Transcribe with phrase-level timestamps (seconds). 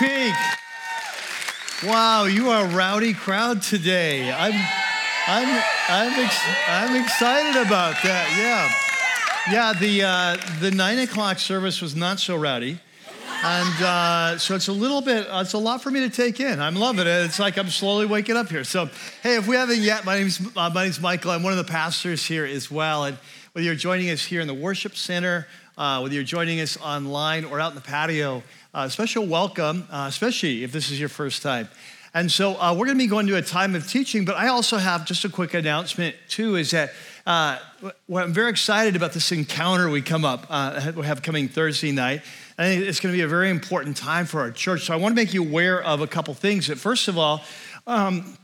[0.00, 0.32] Peak.
[1.84, 4.32] Wow, you are a rowdy crowd today.
[4.32, 4.54] I'm,
[5.26, 8.34] I'm, I'm, ex- I'm excited about that.
[8.38, 9.78] Yeah, yeah.
[9.78, 12.80] The uh, the nine o'clock service was not so rowdy,
[13.44, 15.26] and uh, so it's a little bit.
[15.26, 16.62] Uh, it's a lot for me to take in.
[16.62, 17.26] I'm loving it.
[17.26, 18.64] It's like I'm slowly waking up here.
[18.64, 18.88] So,
[19.22, 21.32] hey, if we haven't yet, my name's uh, my name's Michael.
[21.32, 23.18] I'm one of the pastors here as well, and
[23.52, 25.46] whether you're joining us here in the worship center,
[25.76, 28.42] uh, whether you're joining us online or out in the patio
[28.74, 31.68] uh, special welcome, uh, especially if this is your first time.
[32.12, 34.48] And so uh, we're going to be going to a time of teaching, but I
[34.48, 36.56] also have just a quick announcement too.
[36.56, 36.92] Is that
[37.24, 37.58] uh,
[38.12, 42.22] I'm very excited about this encounter we come up uh, we have coming Thursday night.
[42.58, 44.86] I think it's going to be a very important time for our church.
[44.86, 46.66] So I want to make you aware of a couple things.
[46.66, 47.42] That first of all.
[47.86, 48.36] Um,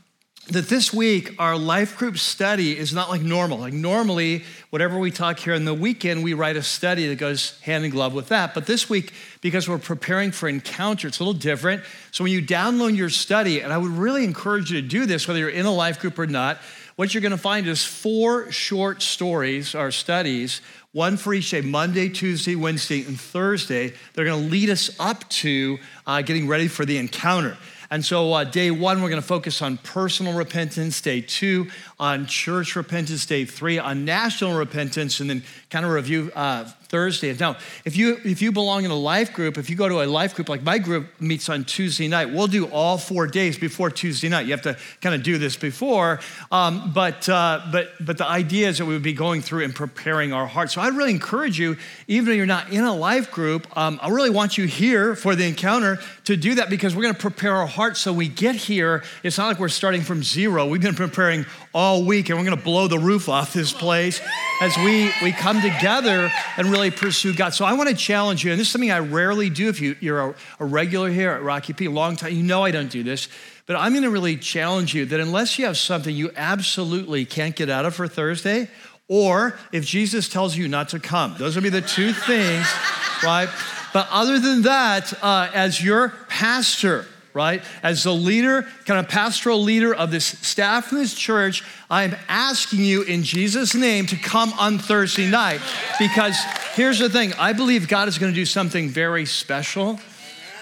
[0.49, 3.59] that this week our life group study is not like normal.
[3.59, 7.59] Like normally, whatever we talk here in the weekend, we write a study that goes
[7.61, 8.53] hand in glove with that.
[8.53, 11.83] But this week, because we're preparing for encounter, it's a little different.
[12.11, 15.27] So when you download your study, and I would really encourage you to do this,
[15.27, 16.57] whether you're in a life group or not,
[16.95, 20.61] what you're to find is four short stories or studies,
[20.93, 23.93] one for each day Monday, Tuesday, Wednesday, and Thursday.
[24.13, 27.57] They're to lead us up to uh, getting ready for the encounter.
[27.89, 30.99] And so, uh, day one, we're going to focus on personal repentance.
[31.01, 33.25] Day two, on church repentance.
[33.25, 35.19] Day three, on national repentance.
[35.19, 37.33] And then kind of review uh, Thursday.
[37.33, 40.05] Now, if you if you belong in a life group, if you go to a
[40.05, 43.89] life group like my group meets on Tuesday night, we'll do all four days before
[43.89, 44.45] Tuesday night.
[44.45, 48.69] You have to kind of do this before, um, but uh, but but the idea
[48.69, 50.73] is that we would be going through and preparing our hearts.
[50.73, 51.75] So I'd really encourage you,
[52.07, 55.35] even if you're not in a life group, um, I really want you here for
[55.35, 58.55] the encounter to do that because we're going to prepare our hearts so we get
[58.55, 59.03] here.
[59.23, 60.65] It's not like we're starting from zero.
[60.65, 64.21] We've been preparing all week, and we're going to blow the roof off this place
[64.61, 67.53] as we we come together and really pursue God.
[67.53, 69.95] So I want to challenge you, and this is something I rarely do if you,
[69.99, 73.03] you're a, a regular here at Rocky a long time, you know I don't do
[73.03, 73.29] this,
[73.65, 77.55] but I'm going to really challenge you that unless you have something you absolutely can't
[77.55, 78.69] get out of for Thursday,
[79.07, 82.67] or if Jesus tells you not to come, those would be the two things,
[83.23, 83.49] right?
[83.93, 87.63] But other than that, uh, as your pastor, right?
[87.83, 92.79] As the leader, kind of pastoral leader of this staff in this church, I'm asking
[92.79, 95.61] you in Jesus' name to come on Thursday night
[95.99, 96.35] because
[96.73, 99.99] here's the thing I believe God is going to do something very special,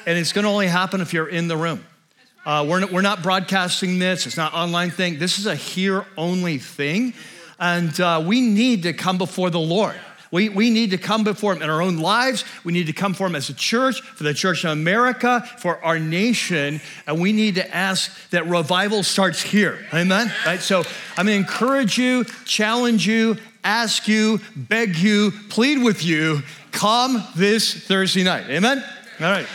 [0.05, 1.85] and it's going to only happen if you're in the room.
[2.45, 5.17] Uh, we're, not, we're not broadcasting this, it's not online thing.
[5.17, 7.13] This is a here only thing.
[7.57, 9.95] And uh, we need to come before the Lord.
[10.35, 12.43] We, we need to come before Him in our own lives.
[12.65, 15.81] We need to come for Him as a church, for the church in America, for
[15.81, 16.81] our nation.
[17.07, 19.79] And we need to ask that revival starts here.
[19.93, 20.29] Amen?
[20.45, 20.59] Right?
[20.59, 20.83] So
[21.15, 26.41] I'm going to encourage you, challenge you, ask you, beg you, plead with you,
[26.73, 28.49] come this Thursday night.
[28.49, 28.83] Amen?
[29.21, 29.47] All right.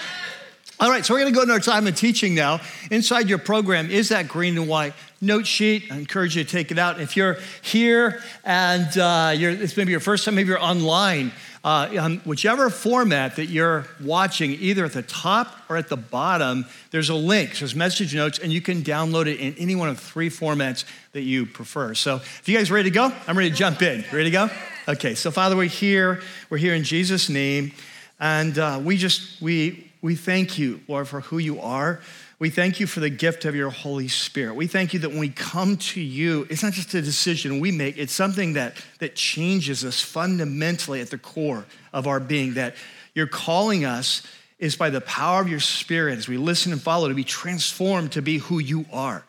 [0.80, 2.58] All right, so we're going to go into our time of teaching now.
[2.90, 5.90] Inside your program is that green and white note sheet.
[5.92, 7.00] I encourage you to take it out.
[7.00, 11.32] If you're here and uh, you're, it's maybe your first time, maybe you're online,
[11.62, 16.64] uh, on whichever format that you're watching, either at the top or at the bottom,
[16.90, 17.54] there's a link.
[17.54, 20.84] So there's message notes, and you can download it in any one of three formats
[21.12, 21.94] that you prefer.
[21.94, 24.04] So if you guys ready to go, I'm ready to jump in.
[24.10, 24.50] Ready to go?
[24.88, 26.22] Okay, so Father, we're here.
[26.48, 27.72] We're here in Jesus' name.
[28.18, 32.00] And uh, we just, we, we thank you, Lord, for who you are.
[32.40, 34.54] We thank you for the gift of your Holy Spirit.
[34.54, 37.70] We thank you that when we come to you, it's not just a decision we
[37.70, 42.76] make, it's something that, that changes us fundamentally at the core of our being, that
[43.14, 44.22] you're calling us
[44.58, 48.12] is by the power of your Spirit as we listen and follow to be transformed
[48.12, 49.22] to be who you are.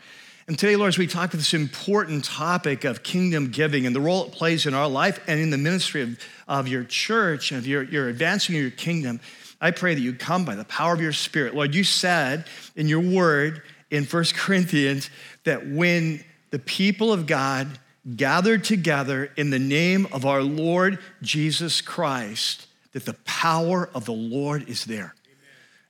[0.47, 3.99] And today, Lord, as we talk about this important topic of kingdom giving and the
[3.99, 7.57] role it plays in our life and in the ministry of, of your church and
[7.57, 9.19] of your, your advancing of your kingdom,
[9.61, 11.53] I pray that you come by the power of your spirit.
[11.53, 13.61] Lord, you said in your word
[13.91, 15.11] in 1 Corinthians
[15.43, 17.67] that when the people of God
[18.15, 24.13] gathered together in the name of our Lord Jesus Christ, that the power of the
[24.13, 25.13] Lord is there.
[25.25, 25.37] Amen.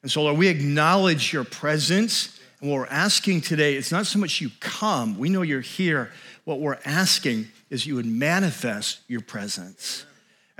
[0.04, 2.38] And so, Lord, we acknowledge your presence.
[2.60, 6.12] And what we're asking today, it's not so much you come, we know you're here.
[6.44, 10.06] What we're asking is you would manifest your presence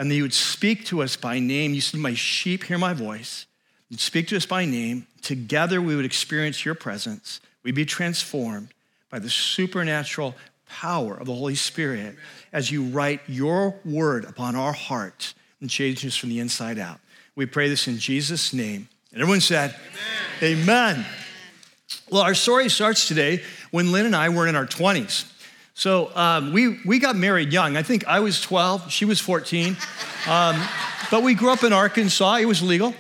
[0.02, 1.76] and that you would speak to us by name.
[1.76, 3.46] You said, My sheep hear my voice.
[3.88, 5.06] You'd speak to us by name.
[5.22, 7.40] Together we would experience your presence.
[7.62, 8.70] We'd be transformed
[9.12, 10.34] by the supernatural
[10.68, 12.16] power of the Holy Spirit
[12.52, 17.00] as you write your word upon our hearts and change us from the inside out.
[17.36, 18.90] We pray this in Jesus' name.
[19.14, 19.76] And everyone said,
[20.42, 20.64] Amen.
[20.64, 21.06] Amen.
[22.10, 25.32] Well, our story starts today when Lynn and I were in our 20s.
[25.74, 27.78] So um, we, we got married young.
[27.78, 29.78] I think I was 12, she was 14.
[30.30, 30.64] Um,
[31.10, 32.94] but we grew up in Arkansas, it was legal.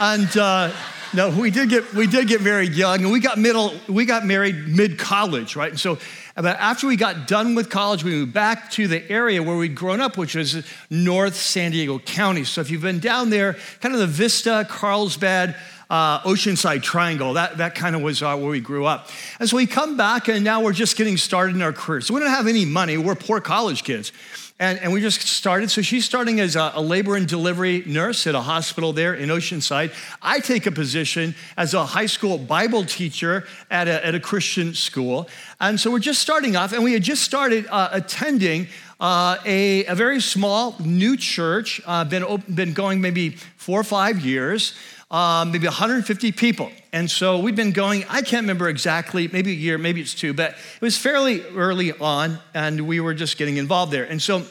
[0.00, 0.72] And uh,
[1.14, 4.26] no, we did get we did get married young, and we got middle we got
[4.26, 5.70] married mid college, right?
[5.70, 5.98] And so,
[6.34, 9.76] about after we got done with college, we moved back to the area where we'd
[9.76, 12.42] grown up, which was North San Diego County.
[12.42, 15.54] So if you've been down there, kind of the Vista, Carlsbad.
[15.94, 17.34] Uh, Oceanside Triangle.
[17.34, 19.10] That, that kind of was uh, where we grew up.
[19.38, 22.08] And so we come back, and now we're just getting started in our careers.
[22.08, 22.98] So we don't have any money.
[22.98, 24.10] We're poor college kids.
[24.58, 25.70] And, and we just started.
[25.70, 29.28] So she's starting as a, a, labor and delivery nurse at a hospital there in
[29.28, 29.94] Oceanside.
[30.20, 34.74] I take a position as a high school Bible teacher at a, at a Christian
[34.74, 35.28] school.
[35.60, 38.66] And so we're just starting off, and we had just started uh, attending
[38.98, 44.20] uh, a, a, very small new church, uh, been, been going maybe four or five
[44.20, 44.74] years
[45.10, 46.70] um, maybe 150 people.
[46.92, 50.32] And so we've been going, I can't remember exactly, maybe a year, maybe it's two,
[50.32, 54.04] but it was fairly early on, and we were just getting involved there.
[54.04, 54.44] And so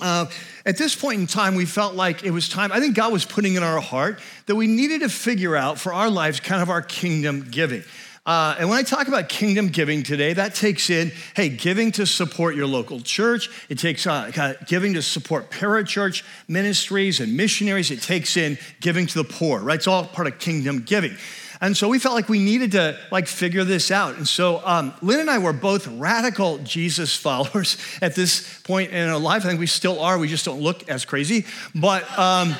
[0.00, 0.26] uh,
[0.64, 2.72] at this point in time, we felt like it was time.
[2.72, 5.92] I think God was putting in our heart that we needed to figure out for
[5.92, 7.82] our lives kind of our kingdom giving.
[8.26, 12.06] Uh, and when I talk about kingdom giving today, that takes in, hey, giving to
[12.06, 13.48] support your local church.
[13.68, 17.92] It takes uh, giving to support parachurch ministries and missionaries.
[17.92, 19.76] It takes in giving to the poor, right?
[19.76, 21.16] It's all part of kingdom giving.
[21.60, 24.16] And so we felt like we needed to like figure this out.
[24.16, 29.08] And so um, Lynn and I were both radical Jesus followers at this point in
[29.08, 29.44] our life.
[29.44, 30.18] I think we still are.
[30.18, 31.46] We just don't look as crazy.
[31.74, 32.56] But um,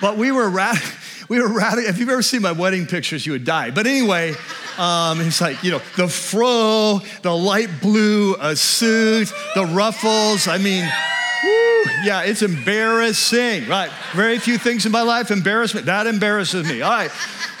[0.00, 0.90] but we were radical
[1.28, 1.88] we were radical.
[1.88, 3.70] If you've ever seen my wedding pictures, you would die.
[3.70, 4.34] But anyway,
[4.78, 10.48] um, it's like, you know, the fro, the light blue uh, suit, the ruffles.
[10.48, 10.88] I mean,
[12.04, 13.90] yeah, it's embarrassing, right?
[14.14, 15.82] Very few things in my life embarrass me.
[15.82, 16.82] That embarrasses me.
[16.82, 17.10] All right.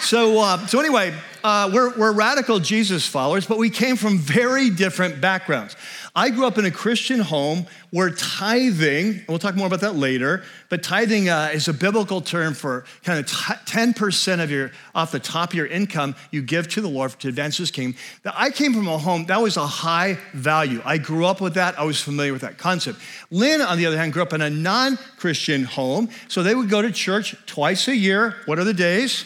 [0.00, 4.70] So, uh, so anyway, uh, we're, we're radical Jesus followers, but we came from very
[4.70, 5.76] different backgrounds.
[6.14, 9.94] I grew up in a Christian home where tithing, and we'll talk more about that
[9.94, 14.72] later, but tithing uh, is a biblical term for kind of t- 10% of your,
[14.94, 17.98] off the top of your income, you give to the Lord to advance his kingdom.
[18.24, 20.82] I came from a home that was a high value.
[20.84, 21.78] I grew up with that.
[21.78, 23.00] I was familiar with that concept.
[23.30, 26.08] Lynn, on the other hand, grew up in a non Christian home.
[26.28, 28.36] So they would go to church twice a year.
[28.46, 29.24] What are the days?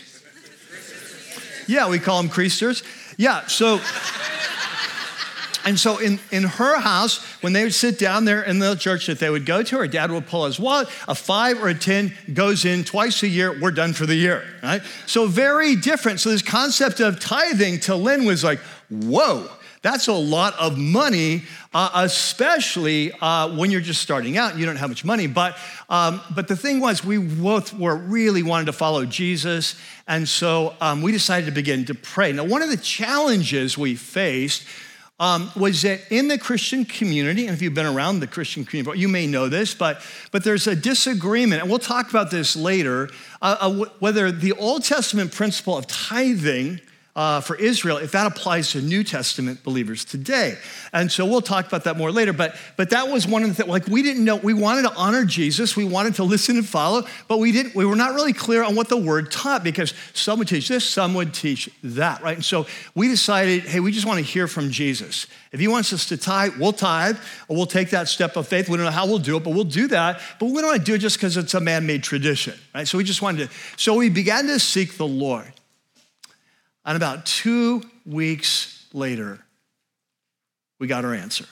[1.66, 2.82] Yeah, we call them creasters.
[3.16, 3.80] Yeah, so.
[5.64, 9.06] And so in, in her house, when they would sit down there in the church
[9.06, 11.74] that they would go to, her dad would pull his wallet, a five or a
[11.74, 14.82] 10 goes in twice a year, we're done for the year, right?
[15.06, 16.20] So very different.
[16.20, 19.48] So this concept of tithing to Lynn was like, whoa,
[19.82, 24.66] that's a lot of money, uh, especially uh, when you're just starting out and you
[24.66, 25.26] don't have much money.
[25.26, 25.56] But,
[25.88, 29.80] um, but the thing was, we both were really wanted to follow Jesus.
[30.06, 32.32] And so um, we decided to begin to pray.
[32.32, 34.66] Now, one of the challenges we faced
[35.20, 38.98] um, was that in the Christian community, and if you've been around the Christian community,
[38.98, 40.00] you may know this, but,
[40.32, 43.10] but there's a disagreement, and we'll talk about this later,
[43.42, 46.80] uh, uh, whether the Old Testament principle of tithing
[47.16, 50.56] uh, for Israel if that applies to New Testament believers today.
[50.92, 52.32] And so we'll talk about that more later.
[52.32, 54.94] But, but that was one of the things, like we didn't know, we wanted to
[54.94, 58.32] honor Jesus, we wanted to listen and follow, but we didn't, we were not really
[58.32, 62.22] clear on what the word taught because some would teach this, some would teach that,
[62.22, 62.36] right?
[62.36, 65.26] And so we decided, hey, we just want to hear from Jesus.
[65.52, 68.68] If he wants us to tithe, we'll tithe, or we'll take that step of faith.
[68.68, 70.20] We don't know how we'll do it, but we'll do that.
[70.38, 72.86] But we don't want to do it just because it's a man made tradition, right?
[72.86, 75.52] So we just wanted to, so we began to seek the Lord.
[76.84, 79.38] And about two weeks later,
[80.78, 81.44] we got our answer.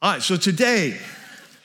[0.00, 0.98] All right, so today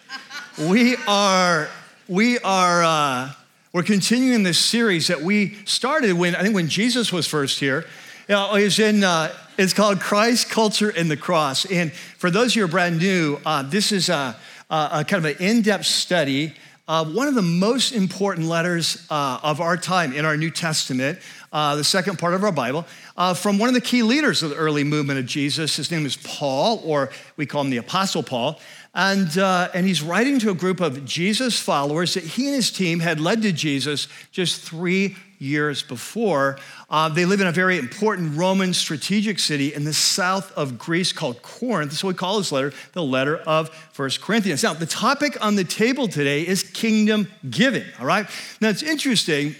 [0.69, 1.67] we are
[2.07, 3.31] we are uh,
[3.73, 7.85] we're continuing this series that we started when I think when Jesus was first here.
[8.29, 11.65] You know, it's in uh, it's called Christ, Culture, and the Cross.
[11.65, 14.35] And for those of who are brand new, uh, this is a,
[14.69, 16.53] a, kind of an in-depth study
[16.87, 21.19] uh, one of the most important letters uh, of our time in our New Testament,
[21.51, 22.85] uh, the second part of our Bible,
[23.17, 25.75] uh, from one of the key leaders of the early movement of Jesus.
[25.75, 28.59] His name is Paul, or we call him the Apostle Paul.
[28.93, 32.71] And, uh, and he's writing to a group of Jesus followers that he and his
[32.71, 36.57] team had led to Jesus just three years before.
[36.89, 41.11] Uh, they live in a very important Roman strategic city in the south of Greece
[41.11, 41.93] called Corinth.
[41.93, 44.63] So we call this letter the letter of First Corinthians.
[44.63, 48.27] Now, the topic on the table today is kingdom giving, all right?
[48.61, 49.55] Now, it's interesting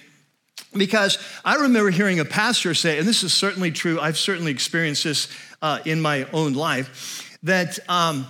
[0.74, 5.04] because I remember hearing a pastor say, and this is certainly true, I've certainly experienced
[5.04, 5.28] this
[5.62, 7.80] uh, in my own life, that.
[7.90, 8.28] Um,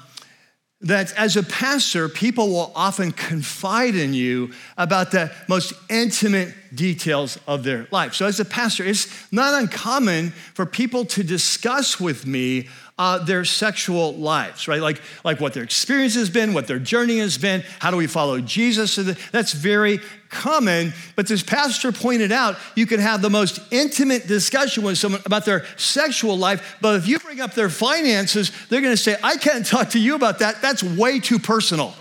[0.82, 7.40] that as a pastor, people will often confide in you about the most intimate details
[7.48, 8.14] of their life.
[8.14, 12.68] So, as a pastor, it's not uncommon for people to discuss with me
[13.00, 14.82] uh, their sexual lives, right?
[14.82, 18.08] Like, like what their experience has been, what their journey has been, how do we
[18.08, 18.96] follow Jesus?
[19.32, 20.00] That's very
[20.30, 20.94] common.
[21.16, 25.46] But this pastor pointed out you can have the most intimate discussion with someone about
[25.46, 29.66] their sexual life, but if you bring up their finances, they're gonna say, I can't
[29.66, 30.62] talk to you about that.
[30.62, 31.94] That's way too personal.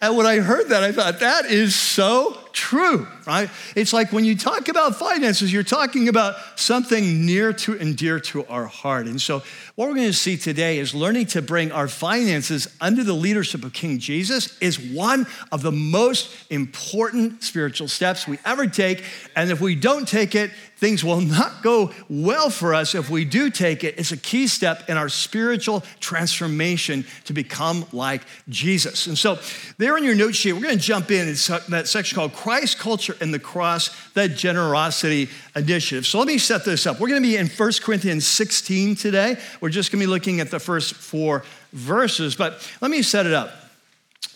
[0.00, 3.50] and when I heard that, I thought, that is so true, right?
[3.74, 8.20] It's like when you talk about finances, you're talking about something near to and dear
[8.20, 9.06] to our heart.
[9.06, 9.42] And so,
[9.74, 13.64] what we're going to see today is learning to bring our finances under the leadership
[13.64, 19.04] of King Jesus is one of the most important spiritual steps we ever take.
[19.34, 20.50] And if we don't take it,
[20.82, 22.96] things will not go well for us.
[22.96, 27.86] If we do take it, it's a key step in our spiritual transformation to become
[27.92, 29.06] like Jesus.
[29.06, 29.38] And so,
[29.78, 31.28] there in your note sheet, we're going to jump in.
[31.68, 36.04] That section called Christ culture and the cross, the generosity initiative.
[36.06, 36.98] So let me set this up.
[36.98, 39.36] We're going to be in 1 Corinthians 16 today.
[39.60, 43.26] We're just going to be looking at the first four verses, but let me set
[43.26, 43.61] it up.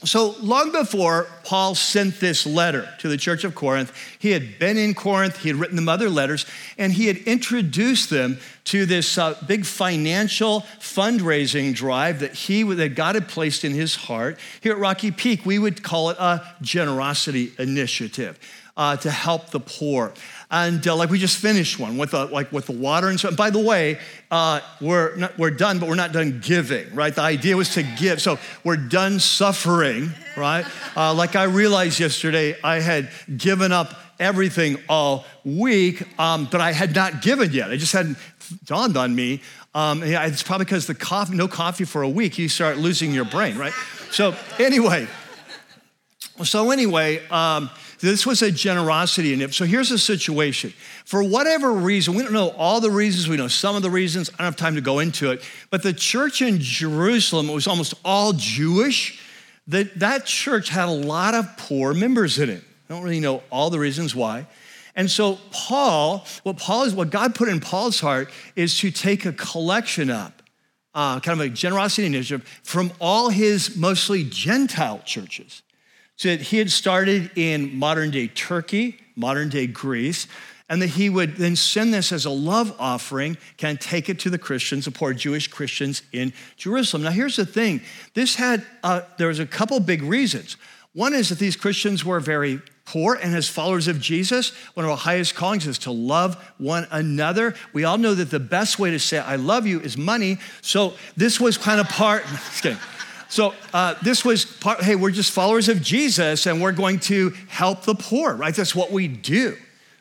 [0.04, 4.76] So, long before Paul sent this letter to the church of Corinth, he had been
[4.76, 6.44] in Corinth, he had written them other letters,
[6.76, 12.94] and he had introduced them to this uh, big financial fundraising drive that he that
[12.94, 14.38] God had placed in his heart.
[14.60, 18.38] Here at Rocky Peak, we would call it a generosity initiative
[18.76, 20.12] uh, to help the poor.
[20.50, 23.34] And uh, like we just finished one with the, like with the water and so.
[23.34, 23.98] By the way,
[24.30, 27.12] uh, we're not, we're done, but we're not done giving, right?
[27.12, 30.64] The idea was to give, so we're done suffering, right?
[30.96, 36.72] Uh, like I realized yesterday, I had given up everything all week, um, but I
[36.72, 37.72] had not given yet.
[37.72, 38.16] It just hadn't
[38.64, 39.42] dawned on me.
[39.74, 43.24] Um, it's probably because the coffee, no coffee for a week, you start losing your
[43.24, 43.74] brain, right?
[44.12, 45.08] So anyway,
[46.44, 47.26] so anyway.
[47.28, 47.68] Um,
[48.00, 49.54] this was a generosity in it.
[49.54, 50.72] So here's the situation.
[51.04, 54.30] For whatever reason, we don't know all the reasons, we know some of the reasons.
[54.30, 55.42] I don't have time to go into it.
[55.70, 59.22] But the church in Jerusalem was almost all Jewish.
[59.68, 62.62] That, that church had a lot of poor members in it.
[62.88, 64.46] I don't really know all the reasons why.
[64.94, 69.26] And so Paul, what Paul is, what God put in Paul's heart is to take
[69.26, 70.42] a collection up,
[70.94, 75.62] uh, kind of a generosity initiative from all his mostly Gentile churches.
[76.16, 80.26] So that he had started in modern day Turkey, modern day Greece,
[80.68, 84.30] and that he would then send this as a love offering, can take it to
[84.30, 87.04] the Christians, the poor Jewish Christians in Jerusalem.
[87.04, 87.82] Now, here's the thing
[88.14, 90.56] this had, uh, there was a couple big reasons.
[90.92, 94.90] One is that these Christians were very poor, and as followers of Jesus, one of
[94.90, 97.54] our highest callings is to love one another.
[97.72, 100.38] We all know that the best way to say, I love you, is money.
[100.62, 102.78] So this was kind of part, just kidding.
[103.28, 107.30] So uh, this was part, hey, we're just followers of Jesus and we're going to
[107.48, 108.54] help the poor, right?
[108.54, 109.56] That's what we do.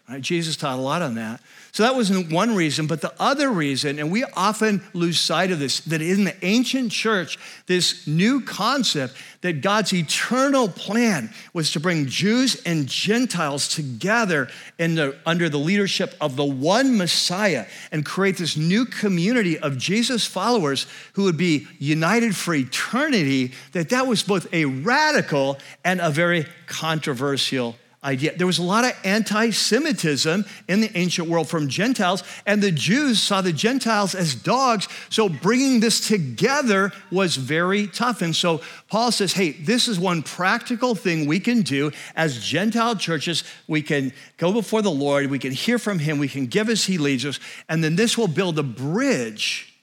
[0.08, 0.22] Right?
[0.22, 1.42] Jesus taught a lot on that.
[1.76, 2.88] So that was one reason.
[2.88, 6.94] But the other reason, and we often lose sight of this, that in the ancient
[6.94, 14.48] church, this new concept that God's eternal plan was to bring Jews and Gentiles together
[14.78, 20.26] the, under the leadership of the one Messiah and create this new community of Jesus
[20.26, 26.10] followers who would be united for eternity, that that was both a radical and a
[26.10, 28.38] very controversial idea.
[28.38, 32.72] There was a lot of anti Semitism in the ancient world from Gentiles, and the
[32.72, 34.88] Jews saw the Gentiles as dogs.
[35.10, 38.22] So bringing this together was very tough.
[38.22, 42.96] And so Paul says, hey, this is one practical thing we can do as Gentile
[42.96, 43.44] churches.
[43.68, 46.86] We can go before the Lord, we can hear from Him, we can give as
[46.86, 49.74] He leads us, and then this will build a bridge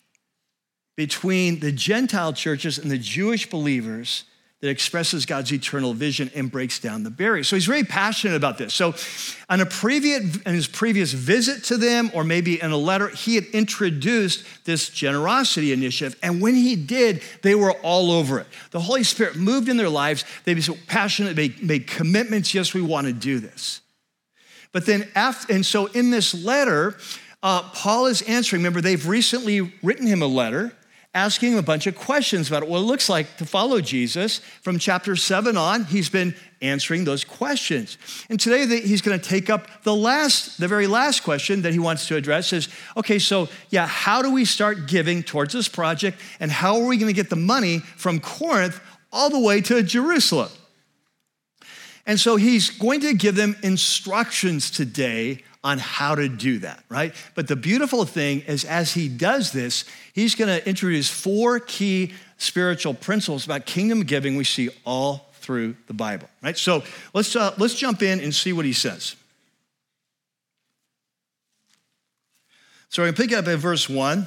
[0.96, 4.24] between the Gentile churches and the Jewish believers
[4.62, 7.42] that expresses God's eternal vision and breaks down the barrier.
[7.42, 8.72] So he's very passionate about this.
[8.72, 8.94] So
[9.48, 13.34] on a previous in his previous visit to them, or maybe in a letter, he
[13.34, 16.16] had introduced this generosity initiative.
[16.22, 18.46] And when he did, they were all over it.
[18.70, 20.24] The Holy Spirit moved in their lives.
[20.44, 22.54] They were so passionate, they made commitments.
[22.54, 23.80] Yes, we want to do this.
[24.70, 26.96] But then after, and so in this letter,
[27.42, 28.62] uh, Paul is answering.
[28.62, 30.72] Remember, they've recently written him a letter
[31.14, 34.38] asking a bunch of questions about what it looks like to follow Jesus.
[34.62, 37.98] From chapter 7 on, he's been answering those questions.
[38.30, 41.78] And today he's going to take up the last, the very last question that he
[41.78, 46.18] wants to address is, okay, so yeah, how do we start giving towards this project
[46.40, 48.80] and how are we going to get the money from Corinth
[49.12, 50.48] all the way to Jerusalem?
[52.06, 57.14] And so he's going to give them instructions today on how to do that, right?
[57.34, 62.12] But the beautiful thing is, as he does this, he's going to introduce four key
[62.38, 66.58] spiritual principles about kingdom giving we see all through the Bible, right?
[66.58, 66.82] So
[67.14, 69.14] let's, uh, let's jump in and see what he says.
[72.88, 74.26] So we're going to pick up at verse 1.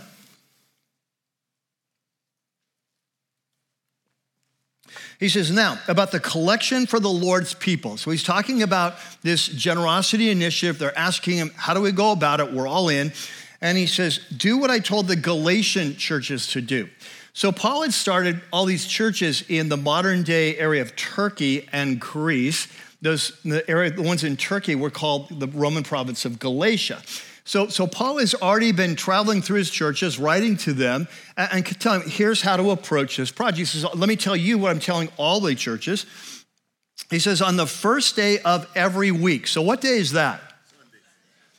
[5.20, 7.98] He says, now, about the collection for the Lord's people.
[7.98, 10.78] So he's talking about this generosity initiative.
[10.78, 12.52] They're asking him, how do we go about it?
[12.52, 13.14] We're all in.
[13.62, 16.90] And he says, do what I told the Galatian churches to do.
[17.34, 22.00] So Paul had started all these churches in the modern day area of Turkey and
[22.00, 22.68] Greece.
[23.02, 27.02] Those, the, area, the ones in Turkey were called the Roman province of Galatia.
[27.48, 31.80] So, so Paul has already been traveling through his churches, writing to them, and, and
[31.80, 33.60] telling them, here's how to approach this project.
[33.60, 36.08] He says, let me tell you what I'm telling all the churches.
[37.12, 39.46] He says, on the first day of every week.
[39.46, 40.42] So what day is that?
[40.72, 40.98] Sunday.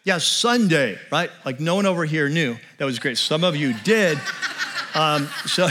[0.02, 1.31] Yeah, Sunday, right?
[1.45, 2.57] Like no one over here knew.
[2.78, 3.16] That was great.
[3.16, 4.21] Some of you did.
[4.95, 5.69] Um, so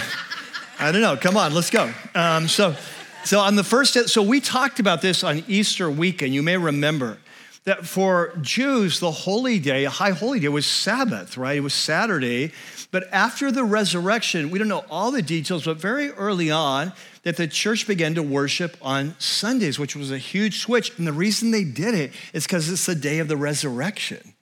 [0.77, 1.17] I don't know.
[1.17, 1.91] Come on, let's go.
[2.13, 2.75] Um, so,
[3.23, 6.35] so on the first day, so we talked about this on Easter weekend.
[6.35, 7.17] You may remember
[7.65, 11.57] that for Jews, the holy day, a high holy day, was Sabbath, right?
[11.57, 12.51] It was Saturday.
[12.91, 16.93] But after the resurrection, we don't know all the details, but very early on,
[17.23, 20.95] that the church began to worship on Sundays, which was a huge switch.
[20.97, 24.35] And the reason they did it is because it's the day of the resurrection.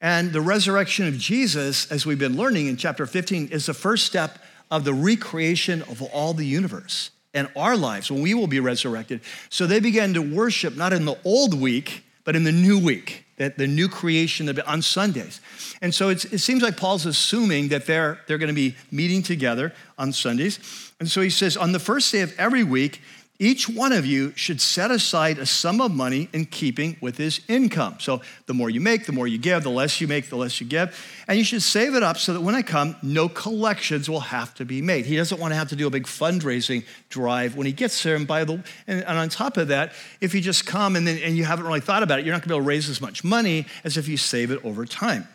[0.00, 4.06] And the resurrection of Jesus, as we've been learning in chapter 15, is the first
[4.06, 4.38] step
[4.70, 9.20] of the recreation of all the universe and our lives when we will be resurrected.
[9.50, 13.24] So they began to worship not in the old week, but in the new week,
[13.36, 15.40] that the new creation on Sundays.
[15.80, 19.72] And so it seems like Paul's assuming that they're, they're going to be meeting together
[19.98, 20.58] on Sundays.
[21.00, 23.00] And so he says, on the first day of every week,
[23.42, 27.40] each one of you should set aside a sum of money in keeping with his
[27.48, 27.96] income.
[27.98, 30.60] So the more you make, the more you give, the less you make, the less
[30.60, 30.96] you give.
[31.26, 34.54] And you should save it up so that when I come, no collections will have
[34.54, 35.06] to be made.
[35.06, 38.14] He doesn't want to have to do a big fundraising drive when he gets there.
[38.14, 41.18] And by the and, and on top of that, if you just come and then
[41.18, 43.00] and you haven't really thought about it, you're not gonna be able to raise as
[43.00, 45.26] much money as if you save it over time.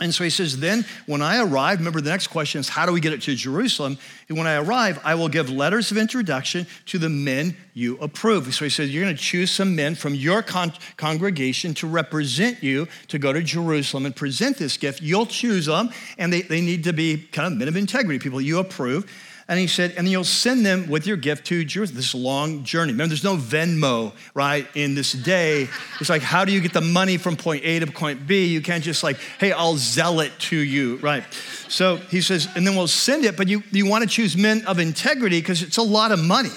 [0.00, 2.92] And so he says, Then when I arrive, remember the next question is, How do
[2.92, 3.98] we get it to Jerusalem?
[4.28, 8.52] And when I arrive, I will give letters of introduction to the men you approve.
[8.54, 12.62] So he says, You're going to choose some men from your con- congregation to represent
[12.62, 15.02] you to go to Jerusalem and present this gift.
[15.02, 18.40] You'll choose them, and they, they need to be kind of men of integrity, people
[18.40, 19.10] you approve.
[19.48, 22.92] And he said, and you'll send them with your gift to Jerusalem, this long journey.
[22.92, 25.68] Remember, there's no Venmo, right, in this day.
[26.00, 28.46] It's like, how do you get the money from point A to point B?
[28.46, 31.24] You can't just like, hey, I'll Zelle it to you, right?
[31.68, 34.64] So he says, and then we'll send it, but you, you want to choose men
[34.66, 36.50] of integrity because it's a lot of money,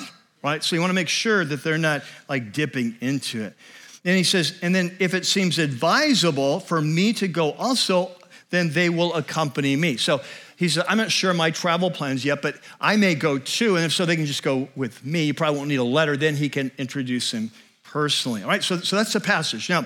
[0.43, 0.63] right?
[0.63, 3.55] So you want to make sure that they're not like dipping into it.
[4.05, 8.11] And he says, and then if it seems advisable for me to go also,
[8.49, 9.97] then they will accompany me.
[9.97, 10.21] So
[10.55, 13.75] he said, I'm not sure my travel plans yet, but I may go too.
[13.75, 15.25] And if so, they can just go with me.
[15.25, 16.15] You probably won't need a letter.
[16.15, 17.51] Then he can introduce him
[17.83, 18.43] personally.
[18.43, 19.69] All right, so, so that's the passage.
[19.69, 19.85] Now,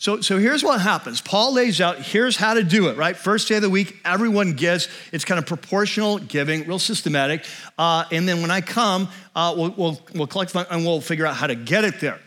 [0.00, 1.20] so, so here's what happens.
[1.20, 3.16] Paul lays out, here's how to do it, right?
[3.16, 4.88] First day of the week, everyone gives.
[5.12, 7.44] It's kind of proportional giving, real systematic.
[7.76, 11.34] Uh, and then when I come, uh, we'll, we'll, we'll collect and we'll figure out
[11.34, 12.20] how to get it there.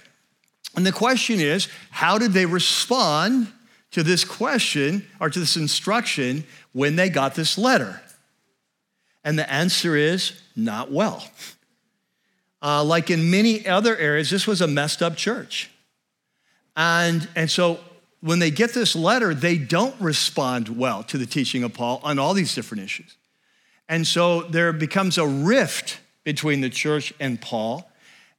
[0.75, 3.47] And the question is, how did they respond
[3.91, 8.01] to this question or to this instruction when they got this letter?
[9.23, 11.23] And the answer is not well.
[12.61, 15.69] Uh, like in many other areas, this was a messed up church.
[16.75, 17.79] And, and so
[18.21, 22.19] when they get this letter, they don't respond well to the teaching of Paul on
[22.19, 23.17] all these different issues.
[23.89, 27.91] And so there becomes a rift between the church and Paul.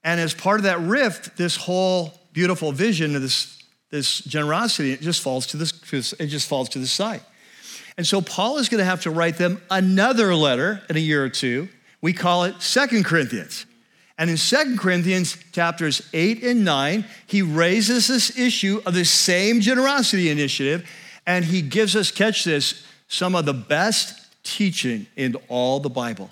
[0.05, 3.62] And as part of that rift, this whole beautiful vision of this,
[3.93, 7.21] this generosity, it just falls to this, it just falls to the side.
[7.97, 11.23] And so Paul is going to have to write them another letter in a year
[11.23, 11.69] or two.
[12.01, 13.67] We call it Second Corinthians.
[14.17, 19.61] And in Second Corinthians chapters 8 and 9, he raises this issue of the same
[19.61, 20.89] generosity initiative,
[21.27, 26.31] and he gives us, catch this, some of the best teaching in all the Bible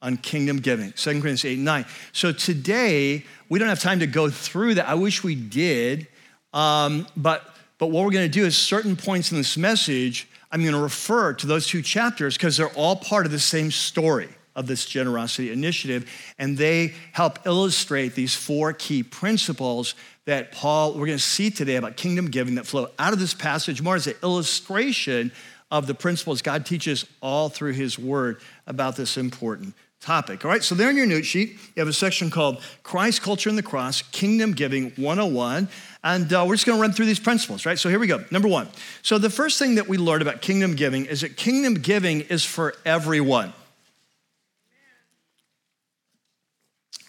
[0.00, 0.94] on kingdom giving.
[0.96, 1.84] Second Corinthians 8 and 9.
[2.12, 4.88] So today, we don't have time to go through that.
[4.88, 6.08] I wish we did.
[6.52, 7.44] Um, but,
[7.78, 10.80] but what we're going to do is certain points in this message I'm going to
[10.80, 14.86] refer to those two chapters because they're all part of the same story of this
[14.86, 16.10] generosity initiative.
[16.38, 21.76] And they help illustrate these four key principles that Paul, we're going to see today
[21.76, 25.30] about kingdom giving that flow out of this passage more as an illustration
[25.70, 29.74] of the principles God teaches all through his word about this important
[30.06, 30.44] topic.
[30.44, 33.48] All right, so there in your note sheet, you have a section called Christ Culture
[33.48, 35.68] and the Cross, Kingdom Giving 101.
[36.04, 37.76] And uh, we're just going to run through these principles, right?
[37.76, 38.24] So here we go.
[38.30, 38.68] Number one.
[39.02, 42.44] So the first thing that we learned about kingdom giving is that kingdom giving is
[42.44, 43.52] for everyone.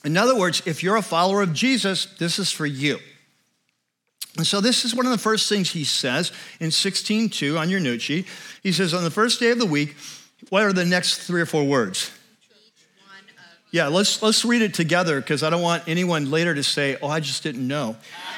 [0.04, 2.98] In other words, if you're a follower of Jesus, this is for you.
[4.38, 7.80] And so this is one of the first things he says in 16.2 on your
[7.80, 8.26] note sheet.
[8.64, 9.96] He says, on the first day of the week,
[10.50, 12.12] what are the next three or four words?
[13.78, 17.10] Yeah, let's let's read it together because I don't want anyone later to say, "Oh,
[17.10, 17.96] I just didn't know."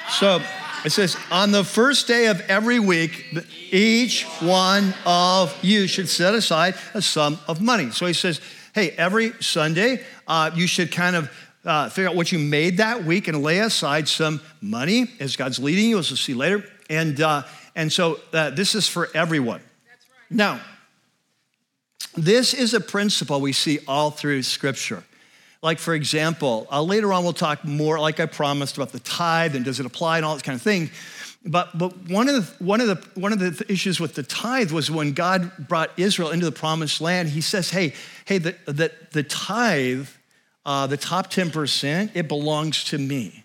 [0.09, 0.41] So
[0.83, 3.25] it says, "On the first day of every week,
[3.71, 8.41] each one of you should set aside a sum of money." So he says,
[8.75, 11.31] "Hey, every Sunday, uh, you should kind of
[11.63, 15.57] uh, figure out what you made that week and lay aside some money as God's
[15.57, 16.65] leading you, as we'll see later.
[16.89, 17.43] And, uh,
[17.77, 19.61] and so uh, this is for everyone.
[19.61, 19.97] Right.
[20.29, 20.59] Now,
[22.17, 25.05] this is a principle we see all through Scripture.
[25.61, 29.55] Like, for example, uh, later on we'll talk more, like I promised, about the tithe
[29.55, 30.89] and does it apply and all this kind of thing.
[31.45, 34.71] But, but one, of the, one, of the, one of the issues with the tithe
[34.71, 37.93] was when God brought Israel into the promised land, he says, hey,
[38.25, 40.07] hey, the, the, the tithe
[40.65, 43.43] uh, the top 10%, it belongs to me.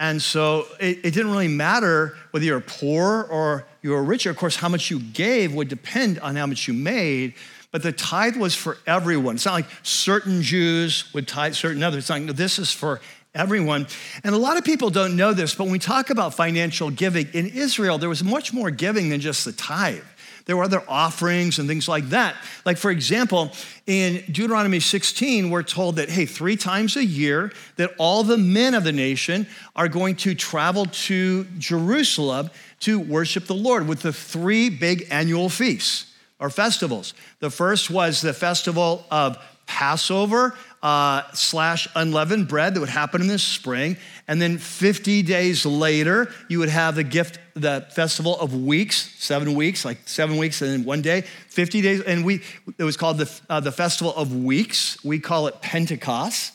[0.00, 4.26] And so it, it, didn't really matter whether you're poor or you were rich.
[4.26, 7.34] Of course, how much you gave would depend on how much you made,
[7.72, 9.36] but the tithe was for everyone.
[9.36, 12.00] It's not like certain Jews would tithe certain others.
[12.04, 13.00] It's like, no, this is for
[13.34, 13.86] everyone.
[14.22, 17.28] And a lot of people don't know this, but when we talk about financial giving,
[17.32, 20.04] in Israel, there was much more giving than just the tithe.
[20.44, 22.34] There were other offerings and things like that.
[22.66, 23.52] Like, for example,
[23.86, 28.74] in Deuteronomy 16, we're told that, hey, three times a year, that all the men
[28.74, 34.12] of the nation are going to travel to Jerusalem to worship the Lord with the
[34.12, 36.11] three big annual feasts
[36.42, 37.14] or festivals.
[37.38, 43.28] The first was the festival of Passover uh, slash unleavened bread that would happen in
[43.28, 43.96] the spring.
[44.26, 49.54] And then 50 days later, you would have the gift, the festival of weeks, seven
[49.54, 52.00] weeks, like seven weeks and then one day, 50 days.
[52.02, 52.42] And we,
[52.76, 55.02] it was called the, uh, the festival of weeks.
[55.04, 56.54] We call it Pentecost.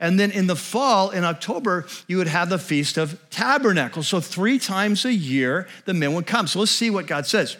[0.00, 4.08] And then in the fall, in October, you would have the Feast of Tabernacles.
[4.08, 6.46] So three times a year, the men would come.
[6.46, 7.58] So let's see what God says.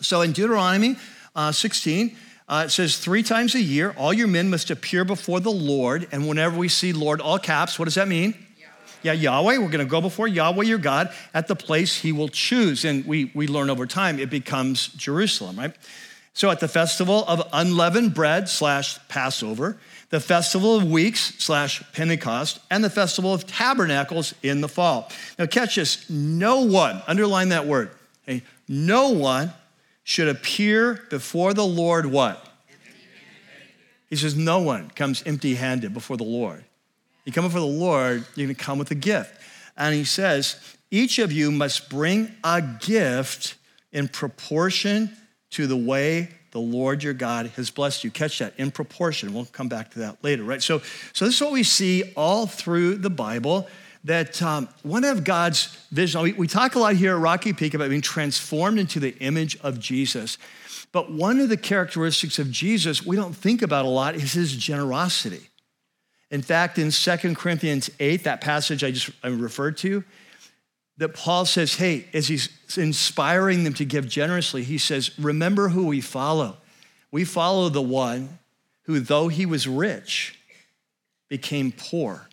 [0.00, 0.96] So in Deuteronomy
[1.34, 2.16] uh, 16,
[2.48, 6.08] uh, it says, three times a year, all your men must appear before the Lord.
[6.10, 8.34] And whenever we see Lord, all caps, what does that mean?
[9.02, 9.58] Yeah, Yahweh.
[9.58, 12.84] We're going to go before Yahweh your God at the place he will choose.
[12.84, 15.74] And we, we learn over time it becomes Jerusalem, right?
[16.34, 19.78] So at the festival of unleavened bread slash Passover,
[20.10, 25.10] the festival of weeks slash Pentecost, and the festival of tabernacles in the fall.
[25.38, 26.08] Now catch this.
[26.10, 27.90] No one, underline that word,
[28.24, 28.42] okay?
[28.68, 29.52] No one
[30.04, 32.46] should appear before the Lord what?
[34.08, 36.64] He says, No one comes empty handed before the Lord.
[37.24, 39.40] You come before the Lord, you're going to come with a gift.
[39.76, 40.56] And he says,
[40.90, 43.56] Each of you must bring a gift
[43.92, 45.16] in proportion
[45.50, 48.10] to the way the Lord your God has blessed you.
[48.10, 49.32] Catch that in proportion.
[49.32, 50.62] We'll come back to that later, right?
[50.62, 50.80] So,
[51.12, 53.68] so this is what we see all through the Bible
[54.04, 57.74] that um, one of God's vision, we, we talk a lot here at Rocky Peak
[57.74, 60.38] about being transformed into the image of Jesus.
[60.92, 64.56] But one of the characteristics of Jesus we don't think about a lot is his
[64.56, 65.48] generosity.
[66.30, 70.04] In fact, in 2 Corinthians 8, that passage I just I referred to,
[70.96, 75.86] that Paul says, hey, as he's inspiring them to give generously, he says, remember who
[75.86, 76.58] we follow.
[77.10, 78.38] We follow the one
[78.82, 80.38] who, though he was rich,
[81.28, 82.29] became poor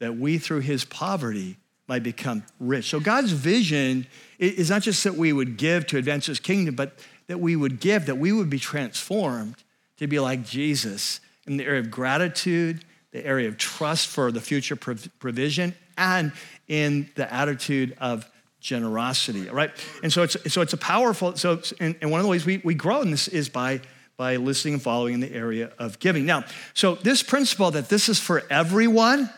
[0.00, 2.88] that we, through his poverty, might become rich.
[2.88, 4.06] So God's vision
[4.38, 6.92] is not just that we would give to advance his kingdom, but
[7.26, 9.56] that we would give, that we would be transformed
[9.98, 14.40] to be like Jesus in the area of gratitude, the area of trust for the
[14.40, 16.32] future provision, and
[16.68, 18.24] in the attitude of
[18.60, 19.70] generosity, right?
[20.02, 22.58] And so it's, so it's a powerful, so, and, and one of the ways we,
[22.58, 23.80] we grow in this is by,
[24.16, 26.24] by listening and following in the area of giving.
[26.24, 29.28] Now, so this principle that this is for everyone,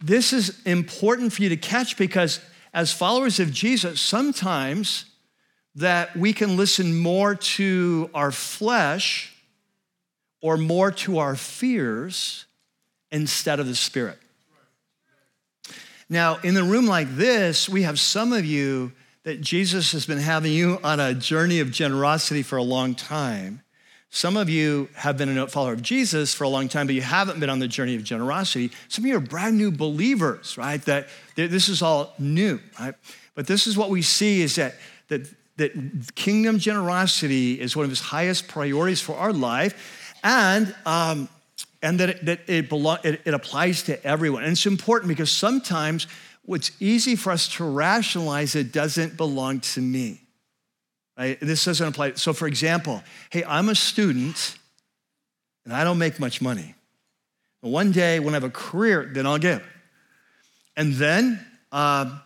[0.00, 2.40] this is important for you to catch because
[2.72, 5.06] as followers of Jesus, sometimes
[5.76, 9.32] that we can listen more to our flesh
[10.40, 12.46] or more to our fears
[13.10, 14.18] instead of the Spirit.
[16.08, 20.18] Now, in a room like this, we have some of you that Jesus has been
[20.18, 23.62] having you on a journey of generosity for a long time.
[24.14, 27.02] Some of you have been a follower of Jesus for a long time, but you
[27.02, 28.70] haven't been on the journey of generosity.
[28.86, 30.80] Some of you are brand new believers, right?
[30.82, 32.94] That this is all new, right?
[33.34, 34.76] But this is what we see is that,
[35.08, 41.28] that, that kingdom generosity is one of his highest priorities for our life, and, um,
[41.82, 44.44] and that, it, that it, belong, it, it applies to everyone.
[44.44, 46.06] And it's important because sometimes
[46.44, 50.23] what's easy for us to rationalize it doesn't belong to me.
[51.16, 51.38] Right?
[51.40, 52.14] This doesn't apply.
[52.14, 54.56] So, for example, hey, I'm a student
[55.64, 56.74] and I don't make much money.
[57.60, 59.62] One day when I have a career, then I'll give.
[60.76, 62.18] And then uh,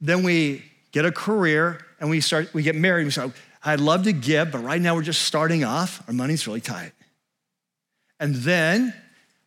[0.00, 3.04] then we get a career and we start, we get married.
[3.04, 3.30] We say,
[3.64, 6.02] I'd love to give, but right now we're just starting off.
[6.06, 6.92] Our money's really tight.
[8.20, 8.94] And then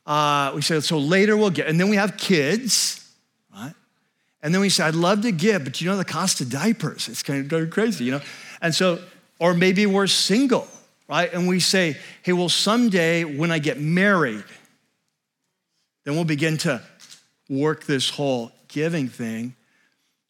[0.05, 3.07] uh, we say, so later we'll get, and then we have kids,
[3.53, 3.73] right?
[4.41, 7.07] And then we say, I'd love to give, but you know the cost of diapers.
[7.07, 8.21] It's kind of crazy, you know?
[8.61, 8.99] And so,
[9.39, 10.67] or maybe we're single,
[11.07, 11.31] right?
[11.33, 14.43] And we say, hey, well, someday when I get married,
[16.05, 16.81] then we'll begin to
[17.49, 19.55] work this whole giving thing.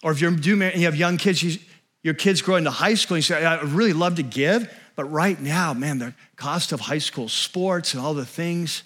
[0.04, 1.60] Or if you're do and you have young kids, you,
[2.04, 5.06] your kids grow into high school, and you say, I really love to give, but
[5.06, 8.84] right now, man, the cost of high school sports and all the things.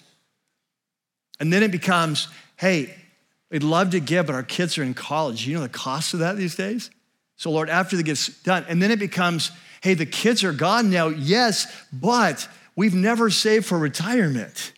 [1.38, 2.94] And then it becomes, hey,
[3.50, 5.46] we'd love to give, but our kids are in college.
[5.46, 6.90] You know the cost of that these days?
[7.36, 10.90] So, Lord, after that gets done, and then it becomes, hey, the kids are gone
[10.90, 14.72] now, yes, but we've never saved for retirement.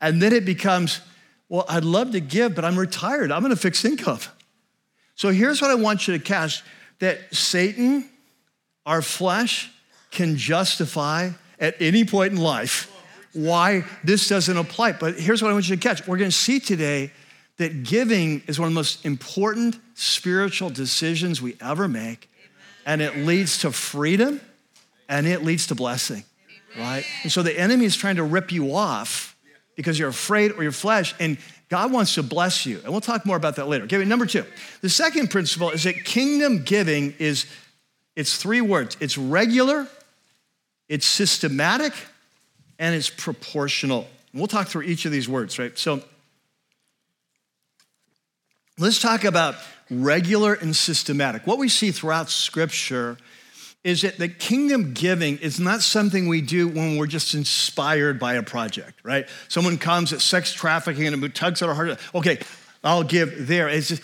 [0.00, 1.00] And then it becomes,
[1.48, 3.32] well, I'd love to give, but I'm retired.
[3.32, 4.20] I'm going to fix income.
[5.16, 6.62] So here's what I want you to catch
[7.00, 8.08] that Satan,
[8.86, 9.70] our flesh,
[10.10, 11.30] can justify
[11.60, 12.90] at any point in life
[13.32, 14.92] why this doesn't apply.
[14.92, 16.06] But here's what I want you to catch.
[16.06, 17.12] We're going to see today
[17.58, 22.30] that giving is one of the most important spiritual decisions we ever make,
[22.86, 24.40] and it leads to freedom
[25.08, 26.24] and it leads to blessing,
[26.78, 27.04] right?
[27.22, 29.36] And so the enemy is trying to rip you off
[29.74, 32.80] because you're afraid or your flesh, and God wants to bless you.
[32.82, 33.84] And we'll talk more about that later.
[33.84, 34.44] Okay, number two.
[34.80, 37.46] The second principle is that kingdom giving is
[38.16, 38.96] it's three words.
[39.00, 39.86] It's regular,
[40.88, 41.92] it's systematic,
[42.78, 44.08] and it's proportional.
[44.32, 45.76] And we'll talk through each of these words, right?
[45.78, 46.02] So
[48.78, 49.56] let's talk about
[49.90, 51.46] regular and systematic.
[51.46, 53.16] What we see throughout scripture
[53.84, 58.34] is that the kingdom giving is not something we do when we're just inspired by
[58.34, 59.26] a project, right?
[59.48, 61.98] Someone comes at sex trafficking and it tugs at our heart.
[62.14, 62.38] Okay,
[62.82, 63.68] I'll give there.
[63.68, 64.02] It's just,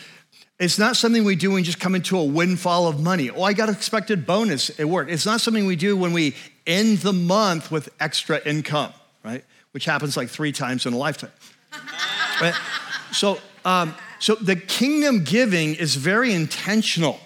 [0.58, 3.30] it's not something we do when we just come into a windfall of money.
[3.30, 5.08] Oh, I got an expected bonus at work.
[5.10, 8.92] It's not something we do when we end the month with extra income,
[9.24, 9.44] right?
[9.72, 11.32] Which happens like three times in a lifetime.
[12.40, 12.54] right?
[13.12, 17.20] So, um, so the kingdom giving is very intentional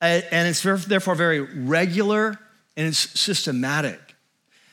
[0.00, 2.36] and it's therefore very regular
[2.76, 4.00] and it's systematic.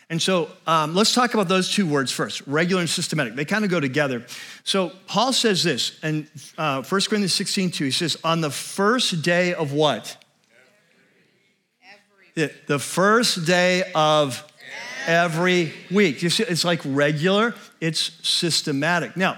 [0.09, 3.35] And so um, let's talk about those two words first regular and systematic.
[3.35, 4.25] They kind of go together.
[4.63, 7.83] So Paul says this in uh, 1 Corinthians 16 2.
[7.83, 10.17] He says, On the first day of what?
[12.35, 12.55] Every.
[12.65, 14.43] The first day of
[15.05, 16.23] every week.
[16.23, 19.15] You see, it's like regular, it's systematic.
[19.15, 19.37] Now,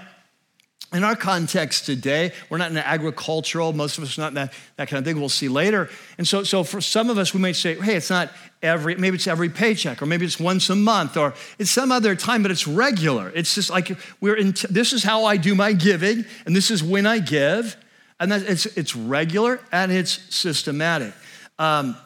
[0.94, 4.52] in our context today, we're not in agricultural, most of us are not in that,
[4.76, 5.90] that kind of thing, we'll see later.
[6.16, 8.30] And so, so for some of us, we might say, hey, it's not
[8.62, 12.14] every, maybe it's every paycheck, or maybe it's once a month, or it's some other
[12.14, 13.30] time, but it's regular.
[13.34, 16.82] It's just like we're in, this is how I do my giving, and this is
[16.82, 17.76] when I give.
[18.20, 21.12] And that it's, it's regular and it's systematic.
[21.58, 21.96] Um,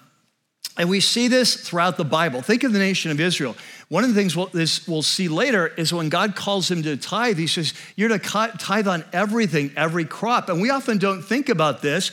[0.79, 2.41] and we see this throughout the Bible.
[2.41, 3.57] Think of the nation of Israel.
[3.89, 6.97] One of the things we'll, this, we'll see later is when God calls him to
[6.97, 10.49] tithe, he says, You're to tithe on everything, every crop.
[10.49, 12.13] And we often don't think about this,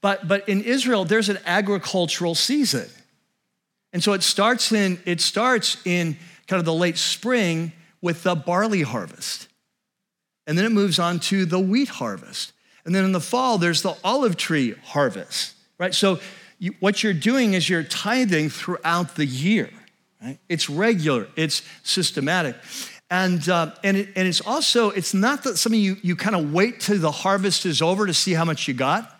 [0.00, 2.88] but, but in Israel, there's an agricultural season.
[3.92, 8.36] And so it starts in, it starts in kind of the late spring with the
[8.36, 9.48] barley harvest.
[10.46, 12.52] And then it moves on to the wheat harvest.
[12.84, 15.94] And then in the fall, there's the olive tree harvest, right?
[15.94, 16.20] So
[16.58, 19.70] you, what you're doing is you're tithing throughout the year.
[20.22, 20.38] Right?
[20.48, 22.56] It's regular, it's systematic.
[23.10, 26.52] And, uh, and, it, and it's also, it's not that something you, you kind of
[26.52, 29.10] wait till the harvest is over to see how much you got.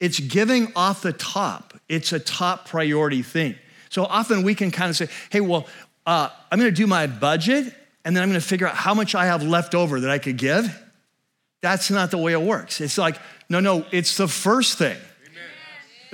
[0.00, 1.74] It's giving off the top.
[1.88, 3.56] It's a top priority thing.
[3.90, 5.66] So often we can kind of say, hey, well,
[6.06, 8.94] uh, I'm going to do my budget and then I'm going to figure out how
[8.94, 10.80] much I have left over that I could give.
[11.62, 12.80] That's not the way it works.
[12.80, 13.16] It's like,
[13.48, 14.96] no, no, it's the first thing.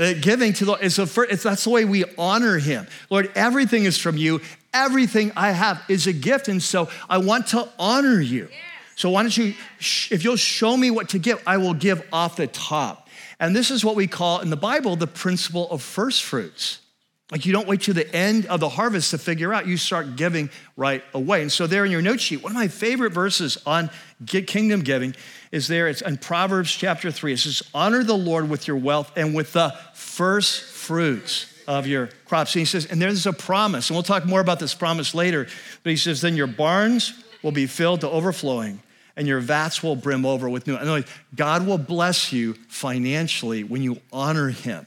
[0.00, 2.86] Uh, giving to the Lord, that's the way we honor Him.
[3.10, 4.40] Lord, everything is from you.
[4.72, 6.48] Everything I have is a gift.
[6.48, 8.48] And so I want to honor you.
[8.96, 9.54] So why don't you,
[10.10, 13.08] if you'll show me what to give, I will give off the top.
[13.38, 16.80] And this is what we call in the Bible the principle of first fruits.
[17.30, 20.16] Like you don't wait to the end of the harvest to figure out, you start
[20.16, 21.42] giving right away.
[21.42, 23.88] And so, there in your note sheet, one of my favorite verses on
[24.26, 25.14] kingdom giving
[25.52, 25.88] is there.
[25.88, 27.32] It's in Proverbs chapter 3.
[27.32, 32.08] It says, Honor the Lord with your wealth and with the first fruits of your
[32.24, 32.54] crops.
[32.54, 35.46] And he says, and there's a promise, and we'll talk more about this promise later,
[35.82, 38.82] but he says, Then your barns will be filled to overflowing
[39.16, 40.76] and your vats will brim over with new.
[40.76, 44.86] Words, God will bless you financially when you honor him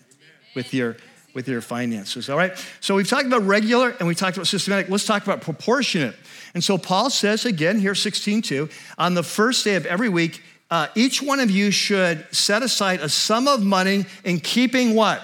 [0.56, 0.98] with your
[1.36, 2.30] with your finances.
[2.30, 2.56] All right?
[2.80, 4.90] So we've talked about regular and we talked about systematic.
[4.90, 6.16] Let's talk about proportionate.
[6.54, 10.42] And so Paul says again here, 16:2, on the first day of every week,
[10.74, 15.22] uh, each one of you should set aside a sum of money in keeping what?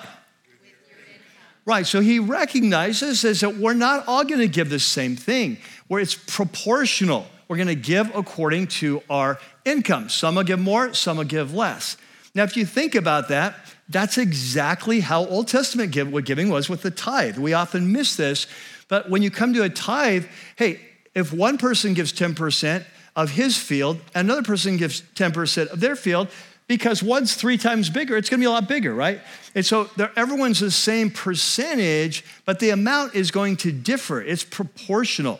[1.66, 5.58] Right, so he recognizes is that we're not all going to give the same thing,
[5.88, 7.26] where it's proportional.
[7.48, 10.10] We're going to give according to our income.
[10.10, 11.98] Some will give more, some will give less.
[12.36, 13.56] Now, if you think about that,
[13.90, 17.40] that's exactly how Old Testament give, what giving was with the tithe.
[17.40, 18.46] We often miss this,
[18.88, 20.26] but when you come to a tithe,
[20.58, 20.80] hey,
[21.16, 22.86] if one person gives 10%,
[23.16, 26.30] of his field, another person gives 10% of their field,
[26.68, 29.20] because one's three times bigger, it's gonna be a lot bigger, right?
[29.56, 34.22] And so everyone's the same percentage, but the amount is going to differ.
[34.22, 35.40] It's proportional.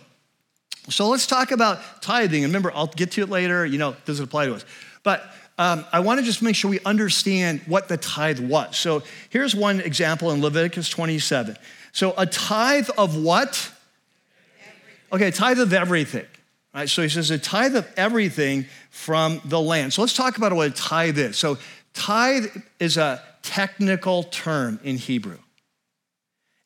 [0.90, 2.44] So let's talk about tithing.
[2.44, 3.66] And remember, I'll get to it later.
[3.66, 4.66] You know, does it apply to us?
[5.04, 5.24] But
[5.60, 8.78] um, I want to just make sure we understand what the tithe was.
[8.78, 11.58] So here's one example in Leviticus 27.
[11.92, 13.72] So a tithe of what?
[15.12, 16.26] Okay, tithe of everything.
[16.74, 19.92] Right, so he says a tithe of everything from the land.
[19.92, 21.36] So let's talk about what a tithe is.
[21.36, 21.58] So
[21.94, 22.46] tithe
[22.80, 25.40] is a technical term in Hebrew.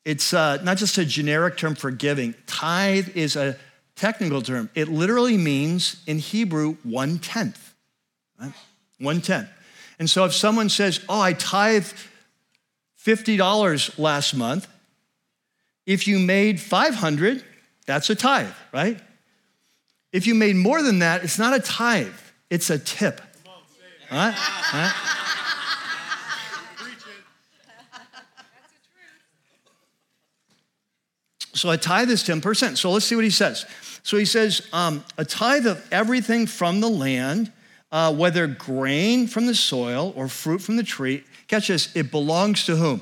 [0.03, 2.35] It's uh, not just a generic term for giving.
[2.47, 3.57] Tithe is a
[3.95, 4.69] technical term.
[4.75, 7.73] It literally means in Hebrew one tenth.
[8.39, 8.51] Right?
[8.99, 9.47] One tenth.
[9.99, 11.87] And so if someone says, "Oh, I tithe
[12.95, 14.67] fifty dollars last month,"
[15.85, 17.41] if you made five hundred,
[17.85, 18.99] that's a tithe, right?
[20.13, 22.07] If you made more than that, it's not a tithe,
[22.49, 23.19] it's a tip.
[23.45, 24.35] All right?
[24.73, 24.93] All right?
[31.55, 32.77] So a tithe is 10%.
[32.77, 33.65] So let's see what he says.
[34.03, 37.53] So he says, um, a tithe of everything from the land,
[37.89, 41.23] uh, whether grain from the soil or fruit from the tree.
[41.47, 43.01] Catch this, it belongs to whom?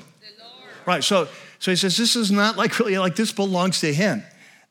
[0.86, 4.22] Right, so, so he says, this is not like really like this belongs to him.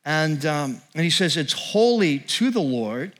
[0.04, 3.12] And, um, and he says it's holy to the Lord,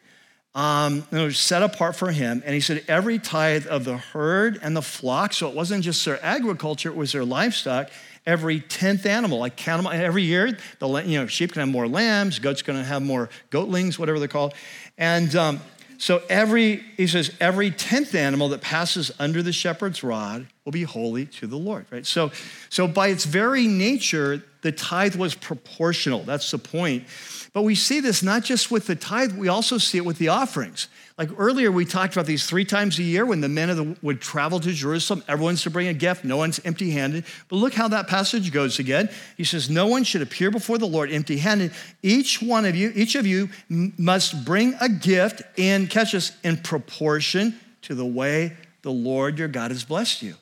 [0.54, 2.42] um, it was set apart for him.
[2.44, 6.04] And he said every tithe of the herd and the flock, so it wasn't just
[6.04, 7.90] their agriculture, it was their livestock,
[8.26, 11.88] every 10th animal, like count them, every year, the, you know, sheep can have more
[11.88, 14.54] lambs, goats to have more goatlings, whatever they're called.
[14.98, 15.60] And um,
[15.98, 20.82] so every, he says, every 10th animal that passes under the shepherd's rod will be
[20.82, 22.06] holy to the Lord, right?
[22.06, 22.30] So,
[22.68, 26.22] so by its very nature, the tithe was proportional.
[26.22, 27.04] That's the point.
[27.52, 30.28] But we see this not just with the tithe, we also see it with the
[30.28, 30.88] offerings.
[31.18, 33.96] Like earlier, we talked about these three times a year when the men of the,
[34.00, 35.22] would travel to Jerusalem.
[35.28, 37.24] Everyone's to bring a gift, no one's empty handed.
[37.48, 39.10] But look how that passage goes again.
[39.36, 41.72] He says, No one should appear before the Lord empty handed.
[42.02, 46.56] Each one of you, each of you must bring a gift and catch us in
[46.56, 50.36] proportion to the way the Lord your God has blessed you.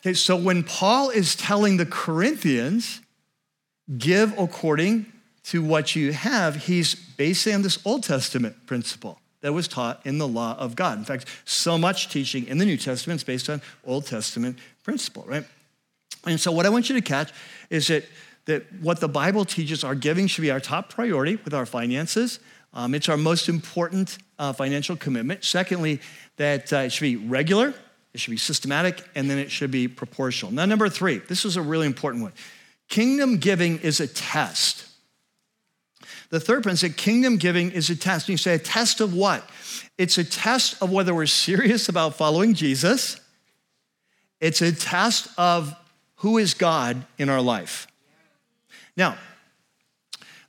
[0.00, 3.00] Okay, so when Paul is telling the Corinthians,
[3.98, 5.06] give according
[5.44, 10.18] to what you have, he's basing on this Old Testament principle that was taught in
[10.18, 10.98] the law of God.
[10.98, 15.24] In fact, so much teaching in the New Testament is based on Old Testament principle,
[15.26, 15.44] right?
[16.26, 17.32] And so, what I want you to catch
[17.70, 18.04] is that,
[18.46, 22.40] that what the Bible teaches, our giving should be our top priority with our finances.
[22.74, 25.44] Um, it's our most important uh, financial commitment.
[25.44, 26.00] Secondly,
[26.36, 27.72] that uh, it should be regular,
[28.12, 30.52] it should be systematic, and then it should be proportional.
[30.52, 32.32] Now, number three, this is a really important one.
[32.88, 34.86] Kingdom giving is a test.
[36.30, 38.28] The third principle, kingdom giving is a test.
[38.28, 39.48] And you say, a test of what?
[39.96, 43.20] It's a test of whether we're serious about following Jesus.
[44.40, 45.74] It's a test of
[46.16, 47.86] who is God in our life.
[48.96, 49.16] Now,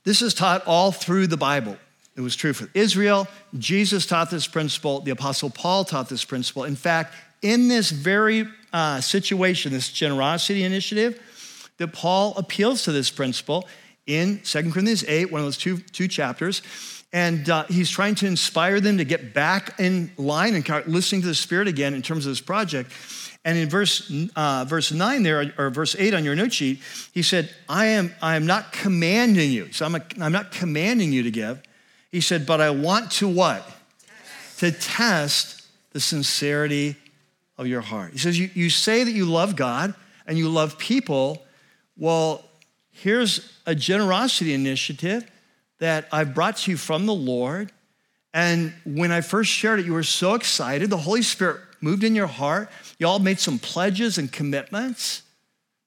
[0.04, 1.76] this is taught all through the Bible.
[2.16, 3.28] It was true for Israel.
[3.58, 5.00] Jesus taught this principle.
[5.00, 6.64] The Apostle Paul taught this principle.
[6.64, 11.20] In fact, in this very uh, situation, this generosity initiative,
[11.78, 13.66] that Paul appeals to this principle
[14.06, 16.62] in 2 Corinthians 8, one of those two, two chapters.
[17.12, 21.22] And uh, he's trying to inspire them to get back in line and start listening
[21.22, 22.92] to the Spirit again in terms of this project.
[23.44, 26.80] And in verse, uh, verse 9 there, or verse 8 on your note sheet,
[27.12, 29.72] he said, I am, I am not commanding you.
[29.72, 31.62] So I'm, a, I'm not commanding you to give.
[32.10, 33.64] He said, but I want to what?
[33.66, 34.58] Test.
[34.60, 36.96] To test the sincerity
[37.56, 38.12] of your heart.
[38.12, 39.94] He says, you, you say that you love God
[40.26, 41.42] and you love people.
[41.98, 42.44] Well,
[42.92, 45.28] here's a generosity initiative
[45.78, 47.72] that I've brought to you from the Lord.
[48.32, 50.90] And when I first shared it, you were so excited.
[50.90, 52.70] The Holy Spirit moved in your heart.
[52.98, 55.22] You all made some pledges and commitments.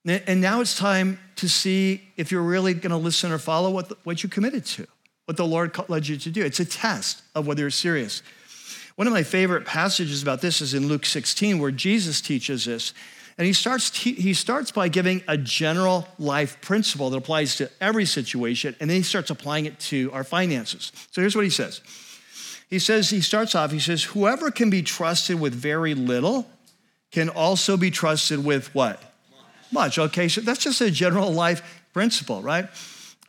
[0.06, 3.90] And now it's time to see if you're really going to listen or follow what,
[3.90, 4.88] the, what you committed to,
[5.26, 6.44] what the Lord led you to do.
[6.44, 8.24] It's a test of whether you're serious.
[8.96, 12.94] One of my favorite passages about this is in Luke 16, where Jesus teaches this.
[13.42, 18.06] And he starts, he starts by giving a general life principle that applies to every
[18.06, 20.92] situation, and then he starts applying it to our finances.
[21.10, 21.82] So here's what he says
[22.70, 26.48] He says, he starts off, he says, whoever can be trusted with very little
[27.10, 29.02] can also be trusted with what?
[29.72, 29.98] Much.
[29.98, 32.70] Okay, so that's just a general life principle, right?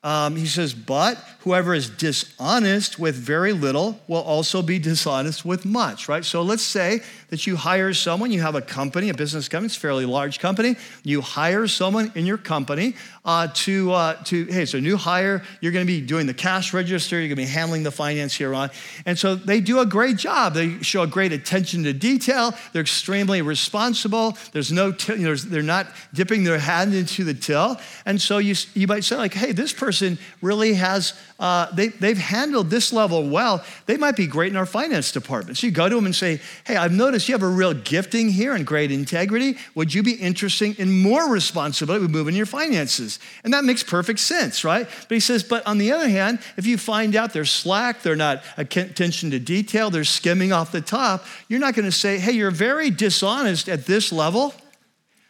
[0.04, 5.64] Um, he says, but whoever is dishonest with very little will also be dishonest with
[5.64, 6.24] much, right?
[6.24, 9.76] So let's say that you hire someone, you have a company, a business company, it's
[9.76, 10.74] a fairly large company.
[11.04, 15.42] You hire someone in your company uh, to, uh, to, hey, it's a new hire.
[15.60, 17.16] You're going to be doing the cash register.
[17.16, 18.70] You're going to be handling the finance here on.
[19.06, 20.54] And so they do a great job.
[20.54, 22.52] They show a great attention to detail.
[22.72, 24.36] They're extremely responsible.
[24.50, 27.78] There's no, t- know, they're not dipping their hand into the till.
[28.04, 32.18] And so you, you might say like, hey, this person really has, uh, they, they've
[32.18, 33.64] handled this level well.
[33.86, 35.58] They might be great in our finance department.
[35.58, 38.30] So you go to them and say, hey, I've noticed you have a real gifting
[38.30, 39.58] here and great integrity.
[39.76, 43.11] Would you be interested in more responsibility with moving your finances?
[43.44, 44.86] And that makes perfect sense, right?
[45.08, 48.16] But he says, but on the other hand, if you find out they're slack, they're
[48.16, 52.32] not attention to detail, they're skimming off the top, you're not going to say, hey,
[52.32, 54.54] you're very dishonest at this level.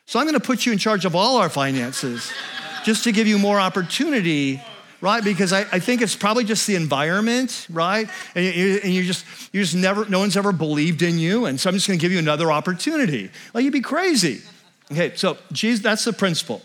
[0.07, 2.33] So I'm going to put you in charge of all our finances
[2.85, 4.61] just to give you more opportunity
[5.03, 5.23] right?
[5.23, 8.09] Because I, I, think it's probably just the environment, right?
[8.35, 11.45] And, you, and you just, you just never, no one's ever believed in you.
[11.45, 13.29] And so I'm just gonna give you another opportunity.
[13.53, 14.43] Like you'd be crazy.
[14.91, 16.63] Okay, so geez, that's the principle.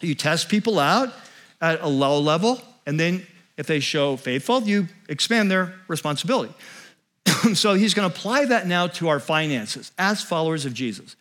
[0.00, 1.12] You test people out
[1.60, 3.26] at a low level, and then
[3.56, 6.52] if they show faithful, you expand their responsibility.
[7.54, 11.16] so he's going to apply that now to our finances as followers of Jesus.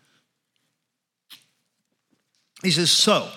[2.62, 3.30] He says, so,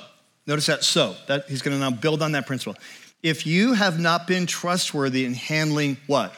[0.47, 2.77] notice that so, that he's going to now build on that principle.
[3.23, 6.35] If you have not been trustworthy in handling what?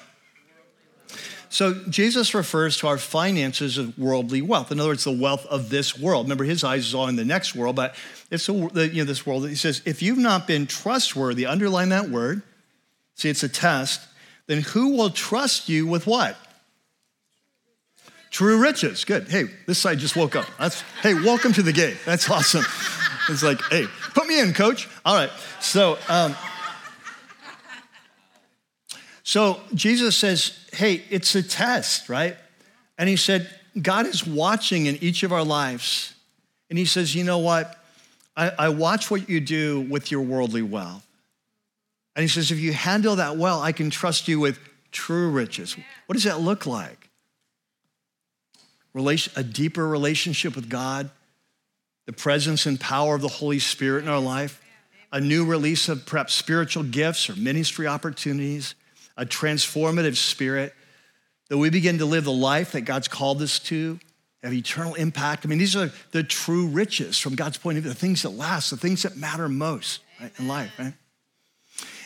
[1.53, 4.71] So Jesus refers to our finances as worldly wealth.
[4.71, 6.27] In other words, the wealth of this world.
[6.27, 7.97] Remember, his eyes is on the next world, but
[8.31, 9.49] it's a, you know, this world.
[9.49, 12.43] He says, if you've not been trustworthy, underline that word.
[13.17, 14.01] See, it's a test.
[14.47, 16.37] Then who will trust you with what?
[18.31, 19.05] True riches.
[19.05, 19.29] Good.
[19.29, 20.47] Hey, this side just woke up.
[20.57, 21.97] That's hey, welcome to the game.
[22.07, 22.65] That's awesome.
[23.29, 24.89] It's like, hey, put me in, coach.
[25.05, 25.31] All right.
[25.61, 26.37] So, um,
[29.23, 32.37] so Jesus says, hey, it's a test, right?
[32.99, 33.49] And he said,
[33.81, 36.15] God is watching in each of our lives.
[36.69, 37.77] And he says, you know what?
[38.37, 41.07] I, I watch what you do with your worldly wealth.
[42.17, 44.59] And he says, if you handle that well, I can trust you with
[44.91, 45.77] true riches.
[46.07, 47.09] What does that look like?
[48.93, 51.11] Relation, a deeper relationship with God,
[52.07, 54.61] the presence and power of the Holy Spirit in our life,
[55.13, 58.75] a new release of perhaps spiritual gifts or ministry opportunities,
[59.21, 60.75] a transformative spirit,
[61.51, 64.01] that we begin to live the life that God's called us to,
[64.43, 65.45] have eternal impact.
[65.45, 68.31] I mean, these are the true riches from God's point of view, the things that
[68.31, 70.95] last, the things that matter most right, in life, right?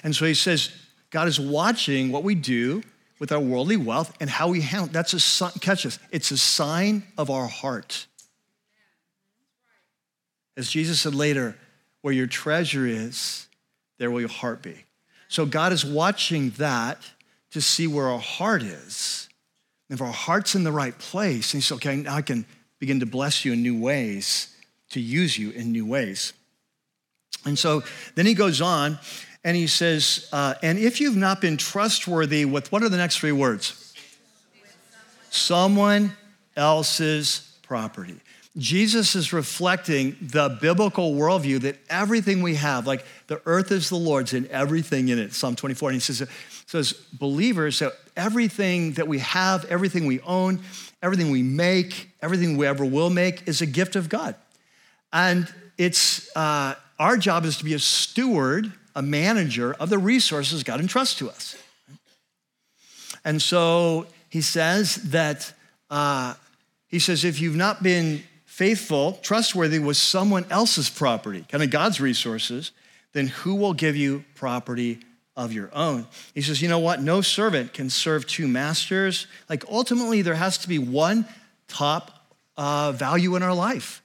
[0.03, 0.71] And so he says,
[1.11, 2.83] God is watching what we do
[3.21, 4.89] with our worldly wealth and how we handle.
[4.89, 6.01] That's a catch us.
[6.11, 8.09] It's a sign of our heart.
[10.57, 11.57] As Jesus said later,
[12.03, 13.47] where your treasure is,
[13.99, 14.85] there will your heart be.
[15.35, 16.99] So God is watching that
[17.51, 19.29] to see where our heart is.
[19.89, 22.47] And if our heart's in the right place, He says, okay, now I can
[22.79, 24.55] begin to bless you in new ways,
[24.91, 26.35] to use you in new ways.
[27.45, 27.83] And so
[28.15, 28.97] then he goes on
[29.43, 33.19] and he says, uh, and if you've not been trustworthy with what are the next
[33.19, 33.93] three words?
[35.31, 36.13] Someone
[36.57, 38.21] else's property.
[38.57, 43.97] Jesus is reflecting the biblical worldview that everything we have, like the earth is the
[43.97, 45.91] Lord's and everything in it, Psalm 24.
[45.91, 46.29] And he says,
[46.67, 50.61] so as believers, that everything that we have, everything we own,
[51.03, 54.37] everything we make, everything we ever will make is a gift of God.
[55.13, 60.63] And it's uh, our job is to be a steward, a manager of the resources
[60.63, 61.57] God entrusts to us.
[63.25, 65.53] And so he says that,
[65.91, 66.35] uh,
[66.87, 68.23] he says, if you've not been
[68.55, 72.71] faithful, trustworthy with someone else's property, kind of God's resources,
[73.13, 75.01] then who will give you property
[75.37, 76.07] of your own?
[76.37, 77.03] He says, you know what?
[77.03, 79.27] No servant can serve two masters.
[79.49, 81.27] Like ultimately, there has to be one
[81.67, 84.03] top uh, value in our life.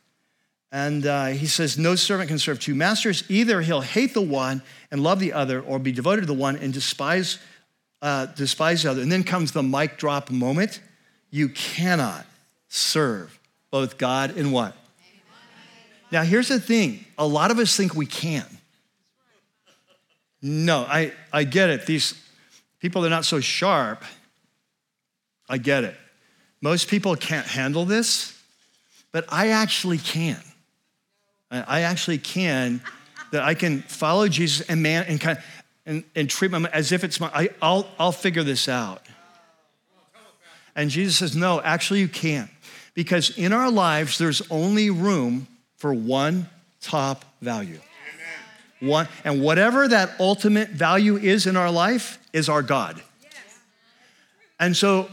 [0.71, 3.23] And uh, he says, no servant can serve two masters.
[3.29, 6.55] Either he'll hate the one and love the other, or be devoted to the one
[6.55, 7.37] and despise,
[8.01, 9.03] uh, despise the other.
[9.03, 10.81] And then comes the mic drop moment.
[11.29, 12.25] You cannot
[12.67, 13.38] serve
[13.71, 14.75] both God and what?
[16.11, 18.45] Now, here's the thing a lot of us think we can.
[20.41, 21.85] No, I, I get it.
[21.85, 22.19] These
[22.79, 24.03] people, they're not so sharp.
[25.49, 25.95] I get it.
[26.61, 28.37] Most people can't handle this,
[29.11, 30.41] but I actually can.
[31.51, 32.81] I actually can,
[33.31, 35.43] that I can follow Jesus and man and kind of,
[35.85, 39.01] and, and treat my as if it's my, I, I'll, I'll figure this out.
[40.75, 42.49] And Jesus says, No, actually, you can't.
[42.99, 45.47] Because in our lives, there's only room
[45.77, 46.49] for one
[46.81, 47.79] top value.
[48.81, 53.01] One, and whatever that ultimate value is in our life is our God.
[54.59, 55.09] And so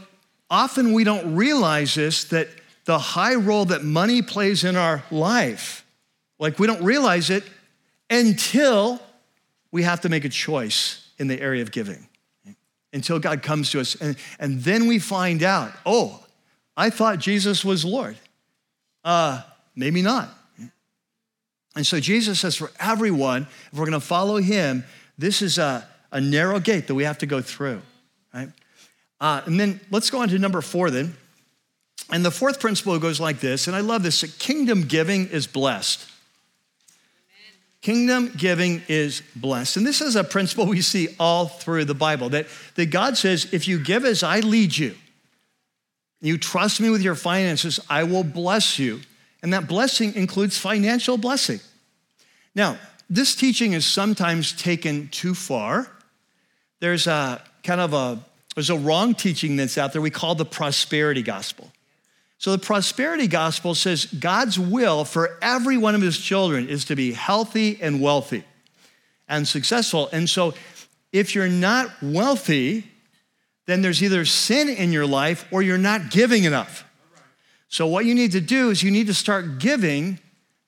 [0.49, 2.49] often we don't realize this that
[2.83, 5.85] the high role that money plays in our life,
[6.39, 7.45] like we don't realize it
[8.09, 9.01] until
[9.71, 12.09] we have to make a choice in the area of giving.
[12.91, 13.95] Until God comes to us.
[13.95, 16.21] And, and then we find out, oh,
[16.77, 18.15] I thought Jesus was Lord.
[19.03, 19.41] Uh,
[19.75, 20.29] maybe not.
[21.75, 24.83] And so Jesus says for everyone, if we're going to follow him,
[25.17, 27.81] this is a, a narrow gate that we have to go through,
[28.33, 28.49] right?
[29.19, 31.15] Uh, and then let's go on to number four then.
[32.11, 36.09] And the fourth principle goes like this, and I love this kingdom giving is blessed.
[37.81, 39.77] Kingdom giving is blessed.
[39.77, 43.53] And this is a principle we see all through the Bible that, that God says,
[43.53, 44.95] if you give as I lead you,
[46.21, 49.01] you trust me with your finances, I will bless you.
[49.43, 51.59] And that blessing includes financial blessing.
[52.55, 52.77] Now,
[53.09, 55.91] this teaching is sometimes taken too far.
[56.79, 58.19] There's a kind of a
[58.55, 61.71] there's a wrong teaching that's out there we call the prosperity gospel.
[62.39, 66.95] So the prosperity gospel says God's will for every one of his children is to
[66.95, 68.43] be healthy and wealthy
[69.27, 70.09] and successful.
[70.11, 70.55] And so
[71.11, 72.85] if you're not wealthy,
[73.67, 76.85] then there's either sin in your life or you're not giving enough.
[77.69, 80.19] So what you need to do is you need to start giving,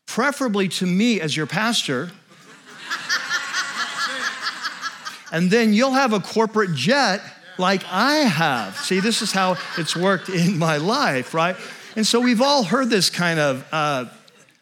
[0.05, 2.11] preferably to me as your pastor.
[5.31, 7.21] and then you'll have a corporate jet
[7.57, 8.75] like I have.
[8.77, 11.55] See, this is how it's worked in my life, right?
[11.95, 14.05] And so we've all heard this kind of, uh,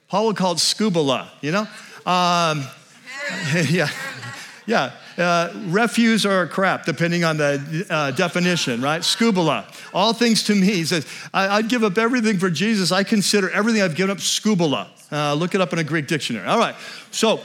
[0.09, 1.67] Paul would call it scuba, you know?
[2.05, 2.65] Um,
[3.69, 3.89] yeah,
[4.67, 4.91] yeah.
[5.17, 9.03] Uh, refuse or crap, depending on the uh, definition, right?
[9.03, 9.65] Scuba.
[9.91, 10.67] All things to me.
[10.67, 12.91] He says, I, would give up everything for Jesus.
[12.91, 14.87] I consider everything I've given up scuba.
[15.11, 16.45] Uh, look it up in a Greek dictionary.
[16.45, 16.75] All right.
[17.09, 17.41] So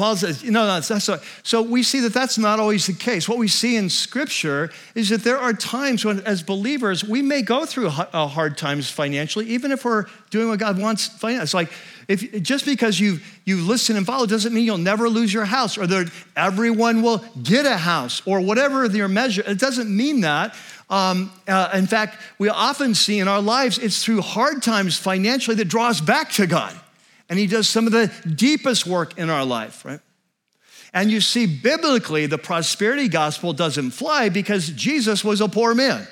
[0.00, 2.94] Paul says, no, no, that's, that's so, so we see that that's not always the
[2.94, 3.28] case.
[3.28, 7.42] What we see in Scripture is that there are times when, as believers, we may
[7.42, 11.10] go through uh, hard times financially, even if we're doing what God wants.
[11.22, 11.70] It's like
[12.10, 15.78] if just because you you listen and follow doesn't mean you'll never lose your house,
[15.78, 19.42] or that everyone will get a house, or whatever your measure.
[19.46, 20.54] It doesn't mean that.
[20.90, 25.56] Um, uh, in fact, we often see in our lives it's through hard times financially
[25.56, 26.78] that draws back to God
[27.30, 30.00] and he does some of the deepest work in our life, right?
[30.92, 36.06] And you see, biblically, the prosperity gospel doesn't fly because Jesus was a poor man,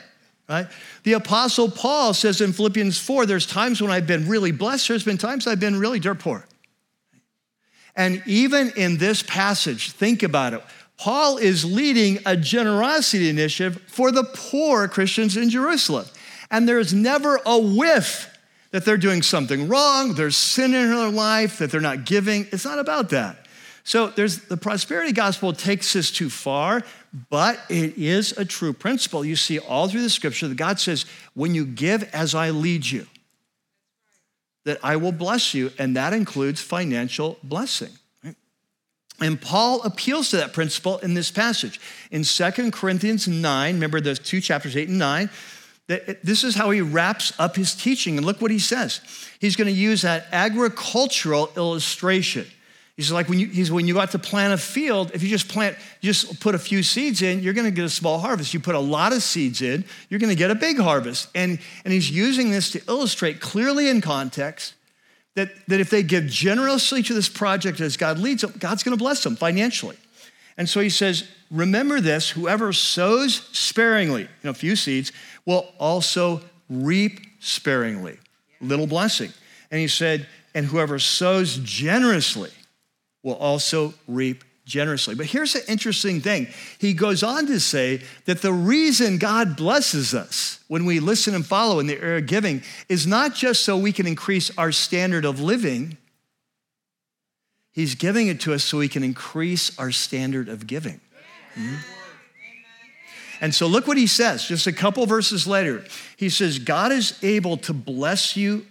[0.49, 0.67] right?
[1.03, 5.05] The apostle Paul says in Philippians 4 there's times when I've been really blessed, there's
[5.05, 6.47] been times I've been really dirt poor.
[7.95, 10.63] And even in this passage, think about it.
[10.97, 16.07] Paul is leading a generosity initiative for the poor Christians in Jerusalem.
[16.51, 18.35] And there's never a whiff
[18.71, 22.47] that they're doing something wrong, there's sin in their life, that they're not giving.
[22.53, 23.47] It's not about that.
[23.83, 26.83] So there's the prosperity gospel takes this too far,
[27.31, 29.25] but it is a true principle.
[29.25, 32.87] You see all through the scripture that God says, when you give as I lead
[32.87, 33.07] you,
[34.65, 37.91] that I will bless you, and that includes financial blessing.
[39.21, 41.81] And Paul appeals to that principle in this passage.
[42.11, 45.31] In Second Corinthians 9, remember those two chapters, 8 and 9,
[46.23, 48.19] this is how he wraps up his teaching.
[48.19, 49.01] And look what he says.
[49.41, 52.47] He's going to use that agricultural illustration.
[52.99, 55.49] He's like when you, he's when you got to plant a field, if you just
[55.49, 58.53] plant, just put a few seeds in, you're going to get a small harvest.
[58.53, 61.29] You put a lot of seeds in, you're going to get a big harvest.
[61.33, 64.75] And, and he's using this to illustrate clearly in context
[65.37, 68.99] that, that if they give generously to this project as God leads them, God's going
[68.99, 69.97] to bless them financially.
[70.57, 75.13] And so he says, remember this whoever sows sparingly, you know, a few seeds,
[75.47, 78.19] will also reap sparingly.
[78.61, 79.33] Little blessing.
[79.71, 82.51] And he said, and whoever sows generously
[83.29, 85.15] will also reap generously.
[85.15, 86.49] But here's the interesting thing.
[86.79, 91.47] He goes on to say that the reason God blesses us when we listen and
[91.47, 95.25] follow in the area of giving is not just so we can increase our standard
[95.25, 95.97] of living,
[97.79, 101.01] He's giving it to us so we can increase our standard of giving.
[101.55, 101.77] Mm-hmm.
[103.41, 105.85] And so look what he says, just a couple verses later.
[106.17, 108.67] He says, God is able to bless you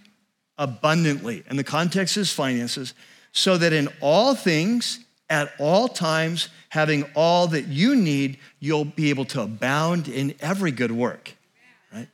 [0.58, 1.42] abundantly.
[1.48, 2.92] And the context is finances,
[3.38, 4.98] so that in all things,
[5.30, 10.72] at all times, having all that you need, you'll be able to abound in every
[10.72, 11.32] good work.
[11.94, 12.08] Right?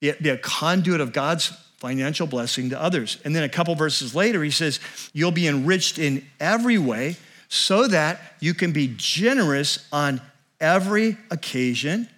[0.00, 3.18] Be, be a conduit of God's financial blessing to others.
[3.22, 4.80] And then a couple verses later, he says,
[5.12, 7.16] You'll be enriched in every way
[7.48, 10.22] so that you can be generous on
[10.58, 12.08] every occasion.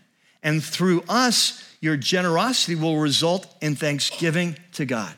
[0.45, 5.12] And through us, your generosity will result in thanksgiving to God.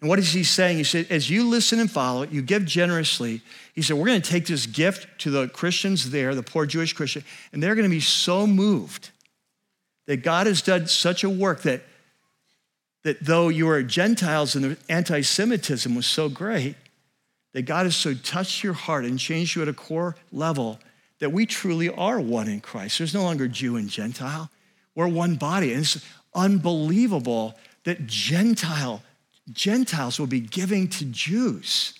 [0.00, 0.76] And what is he saying?
[0.76, 3.42] He said, as you listen and follow, you give generously.
[3.74, 6.92] He said, we're going to take this gift to the Christians there, the poor Jewish
[6.92, 9.10] Christian, and they're going to be so moved
[10.06, 11.82] that God has done such a work that,
[13.02, 16.76] that though you are Gentiles and the anti Semitism was so great,
[17.52, 20.78] that God has so touched your heart and changed you at a core level
[21.18, 22.98] that we truly are one in Christ.
[22.98, 24.50] There's no longer Jew and Gentile.
[24.94, 25.72] We're one body.
[25.72, 29.02] And it's unbelievable that Gentile
[29.52, 31.94] Gentiles will be giving to Jews,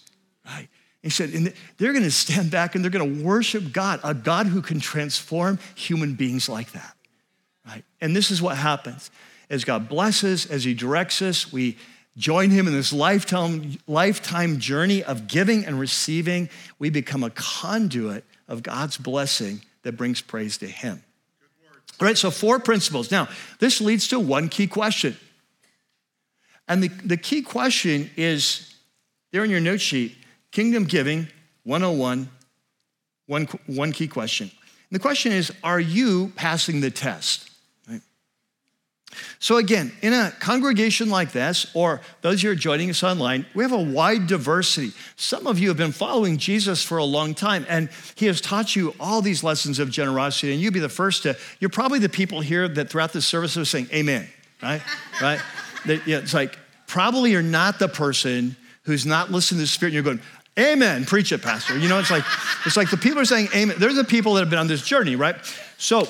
[0.45, 0.69] right?
[1.03, 4.15] He said, and they're going to stand back and they're going to worship God, a
[4.15, 6.97] God who can transform human beings like that,
[7.67, 7.85] right?
[8.01, 9.11] And this is what happens.
[9.49, 11.79] As God blesses, as He directs us, we
[12.17, 16.51] join Him in this lifetime, lifetime journey of giving and receiving.
[16.79, 21.03] We become a conduit of God's blessing that brings praise to Him.
[22.01, 23.11] All right, so four principles.
[23.11, 23.29] Now,
[23.59, 25.17] this leads to one key question
[26.69, 28.75] and the, the key question is
[29.33, 30.17] there in your note sheet
[30.53, 31.29] Kingdom Giving
[31.65, 32.31] 101,
[33.27, 34.51] one, one key question.
[34.91, 37.51] And the question is Are you passing the test?
[37.89, 38.01] Right?
[39.39, 43.63] So, again, in a congregation like this, or those who are joining us online, we
[43.63, 44.93] have a wide diversity.
[45.17, 48.75] Some of you have been following Jesus for a long time, and he has taught
[48.75, 50.53] you all these lessons of generosity.
[50.53, 53.57] And you'd be the first to, you're probably the people here that throughout the service
[53.59, 54.27] are saying, Amen,
[54.63, 54.83] right?
[55.23, 55.41] right?
[55.91, 60.15] It's like, probably you're not the person who's not listening to the Spirit and you're
[60.15, 60.21] going,
[60.59, 61.79] Amen, preach it, Pastor.
[61.79, 62.25] You know, it's like,
[62.67, 63.77] it's like the people are saying amen.
[63.79, 65.37] They're the people that have been on this journey, right?
[65.77, 66.09] So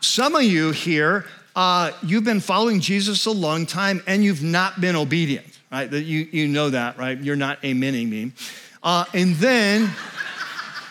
[0.00, 4.80] some of you here, uh, you've been following Jesus a long time and you've not
[4.80, 5.88] been obedient, right?
[5.88, 7.16] That you, you know that, right?
[7.20, 8.32] You're not amening me.
[8.82, 9.88] Uh, and then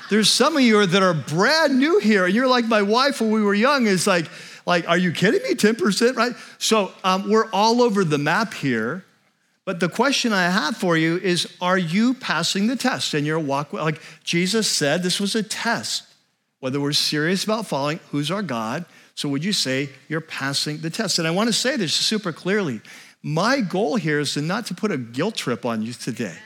[0.09, 3.32] there's some of you that are brand new here, and you're like my wife when
[3.32, 4.30] we were young, is like,
[4.68, 5.55] like, are you kidding me?
[5.55, 6.34] 10%, right?
[6.57, 9.05] So um, we're all over the map here.
[9.63, 13.39] But the question I have for you is Are you passing the test in your
[13.39, 13.72] walk?
[13.72, 16.03] Like Jesus said, this was a test.
[16.59, 18.86] Whether we're serious about following who's our God.
[19.15, 21.18] So would you say you're passing the test?
[21.18, 22.82] And I want to say this super clearly.
[23.24, 26.38] My goal here is to not to put a guilt trip on you today.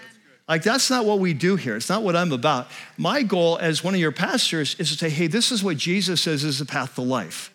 [0.48, 1.76] Like, that's not what we do here.
[1.76, 2.68] It's not what I'm about.
[2.98, 6.22] My goal as one of your pastors is to say, hey, this is what Jesus
[6.22, 7.52] says is the path to life.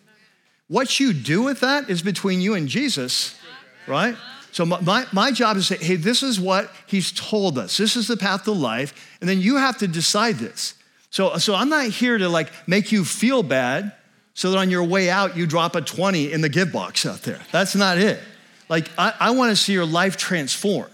[0.67, 3.39] What you do with that is between you and Jesus,
[3.87, 4.15] right?
[4.51, 7.77] So my, my job is to say, hey, this is what he's told us.
[7.77, 9.15] This is the path to life.
[9.21, 10.73] And then you have to decide this.
[11.09, 13.93] So, so I'm not here to like make you feel bad
[14.33, 17.21] so that on your way out you drop a 20 in the give box out
[17.21, 17.39] there.
[17.51, 18.19] That's not it.
[18.67, 20.91] Like I, I want to see your life transformed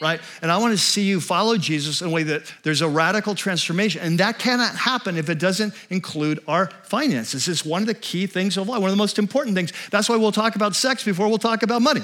[0.00, 0.20] right?
[0.42, 3.34] And I want to see you follow Jesus in a way that there's a radical
[3.34, 4.02] transformation.
[4.02, 7.48] And that cannot happen if it doesn't include our finances.
[7.48, 9.72] It's one of the key things of life, one of the most important things.
[9.90, 12.02] That's why we'll talk about sex before we'll talk about money,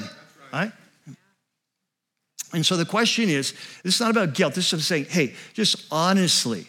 [0.52, 0.72] right?
[2.52, 4.54] And so the question is this is not about guilt.
[4.54, 6.66] This is saying, hey, just honestly,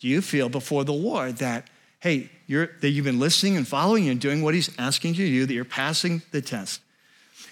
[0.00, 1.68] do you feel before the Lord that,
[2.00, 5.32] hey, you're, that you've been listening and following and doing what He's asking you to
[5.32, 6.80] do, that you're passing the test?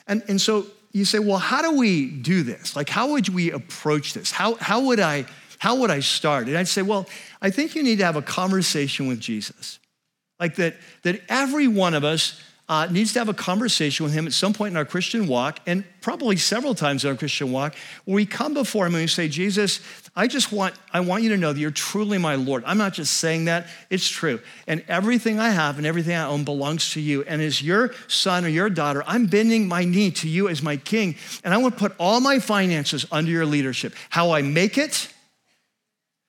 [0.06, 2.76] And, and so you say, well, how do we do this?
[2.76, 4.30] Like, how would we approach this?
[4.30, 5.26] How, how, would I,
[5.58, 6.46] how would I start?
[6.46, 7.06] And I'd say, well,
[7.42, 9.80] I think you need to have a conversation with Jesus.
[10.38, 14.26] Like that, that every one of us uh, needs to have a conversation with him
[14.26, 17.74] at some point in our Christian walk, and probably several times in our Christian walk,
[18.06, 19.80] where we come before him and we say, Jesus,
[20.16, 22.64] I just want, I want you to know that you're truly my Lord.
[22.66, 24.40] I'm not just saying that, it's true.
[24.66, 27.22] And everything I have and everything I own belongs to you.
[27.24, 30.78] And as your son or your daughter, I'm bending my knee to you as my
[30.78, 33.94] king, and I want to put all my finances under your leadership.
[34.08, 35.12] How I make it,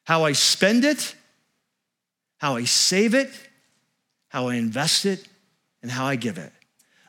[0.03, 1.15] how I spend it,
[2.39, 3.31] how I save it,
[4.27, 5.25] how I invest it
[5.85, 6.51] and how I give it.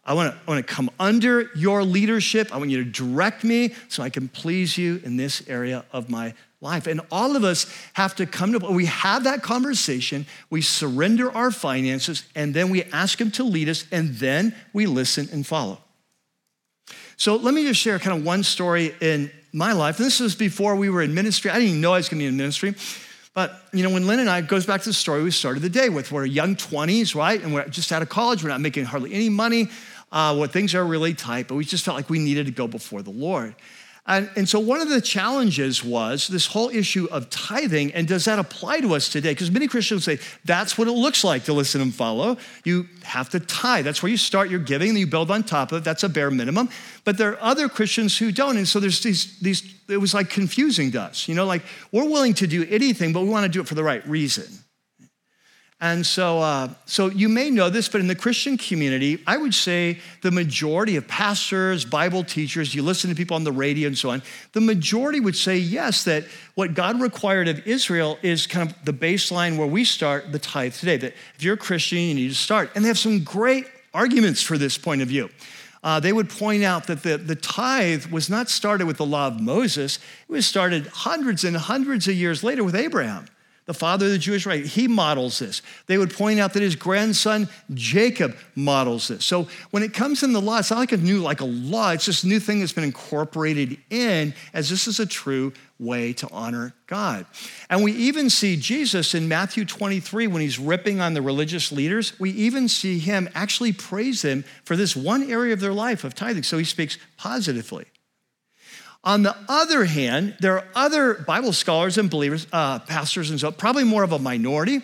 [0.04, 2.54] I want, to, I want to come under your leadership.
[2.54, 6.10] I want you to direct me so I can please you in this area of
[6.10, 6.86] my life.
[6.86, 11.50] And all of us have to come to, we have that conversation, we surrender our
[11.50, 15.78] finances, and then we ask Him to lead us, and then we listen and follow.
[17.16, 19.96] So let me just share kind of one story in my life.
[19.96, 21.50] This was before we were in ministry.
[21.50, 22.74] I didn't even know I was going to be in ministry.
[23.36, 25.68] But, you know, when Lynn and I, goes back to the story we started the
[25.68, 26.10] day with.
[26.10, 27.38] We're young 20s, right?
[27.38, 28.42] And we're just out of college.
[28.42, 29.68] We're not making hardly any money.
[30.10, 32.66] Uh, where things are really tight, but we just felt like we needed to go
[32.66, 33.54] before the Lord.
[34.08, 38.24] And, and so one of the challenges was this whole issue of tithing, and does
[38.26, 39.32] that apply to us today?
[39.32, 42.36] Because many Christians say that's what it looks like to listen and follow.
[42.64, 43.84] You have to tithe.
[43.84, 45.84] That's where you start your giving, and you build on top of it.
[45.84, 46.68] That's a bare minimum.
[47.04, 48.56] But there are other Christians who don't.
[48.56, 51.26] And so there's these, these it was like confusing to us.
[51.26, 53.74] You know, like we're willing to do anything, but we want to do it for
[53.74, 54.46] the right reason.
[55.78, 59.52] And so, uh, so you may know this, but in the Christian community, I would
[59.52, 63.98] say the majority of pastors, Bible teachers, you listen to people on the radio and
[63.98, 64.22] so on,
[64.52, 66.24] the majority would say yes, that
[66.54, 70.72] what God required of Israel is kind of the baseline where we start the tithe
[70.72, 70.96] today.
[70.96, 72.70] That if you're a Christian, you need to start.
[72.74, 75.28] And they have some great arguments for this point of view.
[75.84, 79.26] Uh, they would point out that the, the tithe was not started with the law
[79.26, 83.26] of Moses, it was started hundreds and hundreds of years later with Abraham
[83.66, 85.60] the father of the Jewish right, he models this.
[85.86, 89.24] They would point out that his grandson Jacob models this.
[89.24, 91.90] So when it comes in the law, it's not like a new, like a law,
[91.90, 96.28] it's this new thing that's been incorporated in as this is a true way to
[96.30, 97.26] honor God.
[97.68, 102.18] And we even see Jesus in Matthew 23 when he's ripping on the religious leaders,
[102.20, 106.14] we even see him actually praise them for this one area of their life of
[106.14, 106.44] tithing.
[106.44, 107.86] So he speaks positively.
[109.06, 113.52] On the other hand, there are other Bible scholars and believers, uh, pastors and so,
[113.52, 114.82] probably more of a minority,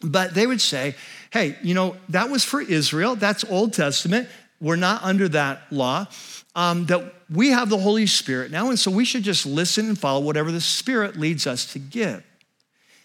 [0.00, 0.94] but they would say,
[1.30, 3.14] hey, you know, that was for Israel.
[3.14, 4.30] That's Old Testament.
[4.58, 6.06] We're not under that law.
[6.54, 9.98] Um, that we have the Holy Spirit now, and so we should just listen and
[9.98, 12.24] follow whatever the Spirit leads us to give.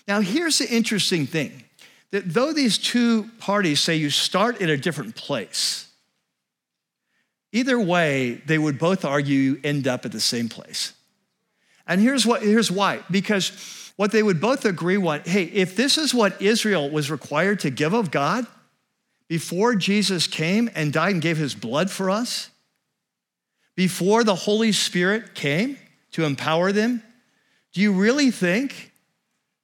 [0.07, 1.65] Now, here's the interesting thing
[2.11, 5.90] that though these two parties say you start in a different place,
[7.51, 10.93] Either way, they would both argue end up at the same place.
[11.85, 13.51] And here's, what, here's why because
[13.97, 17.69] what they would both agree on hey, if this is what Israel was required to
[17.69, 18.47] give of God
[19.27, 22.49] before Jesus came and died and gave his blood for us,
[23.75, 25.77] before the Holy Spirit came
[26.11, 27.03] to empower them,
[27.73, 28.91] do you really think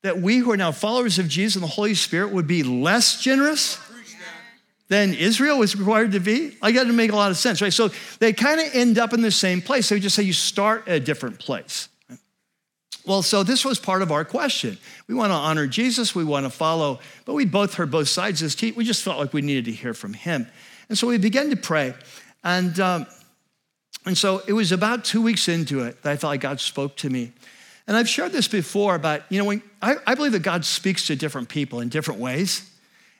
[0.04, 3.22] that we who are now followers of Jesus and the Holy Spirit would be less
[3.22, 3.78] generous?
[4.90, 6.58] Than Israel was required to be?
[6.62, 7.74] I got to make a lot of sense, right?
[7.74, 9.90] So they kind of end up in the same place.
[9.90, 11.90] They just say you start at a different place.
[13.06, 14.78] Well, so this was part of our question.
[15.08, 18.42] We want to honor Jesus, we want to follow, but we both heard both sides
[18.42, 18.76] of this.
[18.76, 20.46] We just felt like we needed to hear from him.
[20.90, 21.94] And so we began to pray.
[22.44, 23.06] And, um,
[24.06, 26.98] and so it was about two weeks into it that I felt like God spoke
[26.98, 27.32] to me.
[27.88, 31.08] And I've shared this before, but you know, when, I, I believe that God speaks
[31.08, 32.70] to different people in different ways.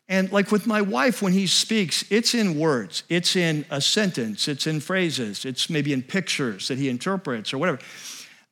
[0.10, 4.48] And like with my wife, when he speaks, it's in words, it's in a sentence,
[4.48, 7.80] it's in phrases, it's maybe in pictures that he interprets or whatever.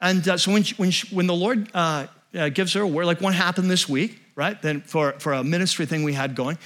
[0.01, 2.87] And uh, so when, she, when, she, when the Lord uh, uh, gives her a
[2.87, 4.61] word, like what happened this week, right?
[4.61, 6.57] Then for, for a ministry thing we had going.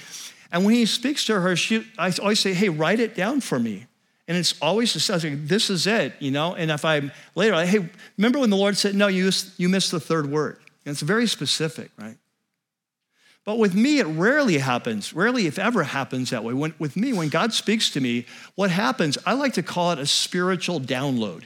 [0.50, 3.60] And when he speaks to her, she, I always say, hey, write it down for
[3.60, 3.86] me.
[4.26, 6.54] And it's always the like, this is it, you know?
[6.54, 9.90] And if I'm later, like, hey, remember when the Lord said, no, you, you missed
[9.90, 10.58] the third word?
[10.84, 12.16] And it's very specific, right?
[13.44, 16.52] But with me, it rarely happens, rarely, if ever, happens that way.
[16.52, 19.98] When, with me, when God speaks to me, what happens, I like to call it
[19.98, 21.42] a spiritual download.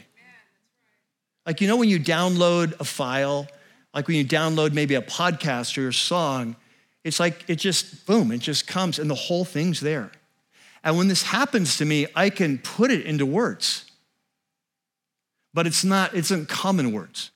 [1.47, 3.47] Like, you know, when you download a file,
[3.95, 6.57] like when you download maybe a podcast or a song,
[7.05, 10.11] it's like it just, boom, it just comes and the whole thing's there.
[10.83, 13.91] And when this happens to me, I can put it into words.
[15.53, 17.31] But it's not, it's in common words.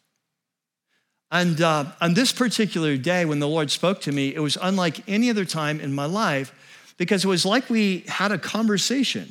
[1.30, 5.06] And uh, on this particular day, when the Lord spoke to me, it was unlike
[5.08, 6.54] any other time in my life
[6.96, 9.30] because it was like we had a conversation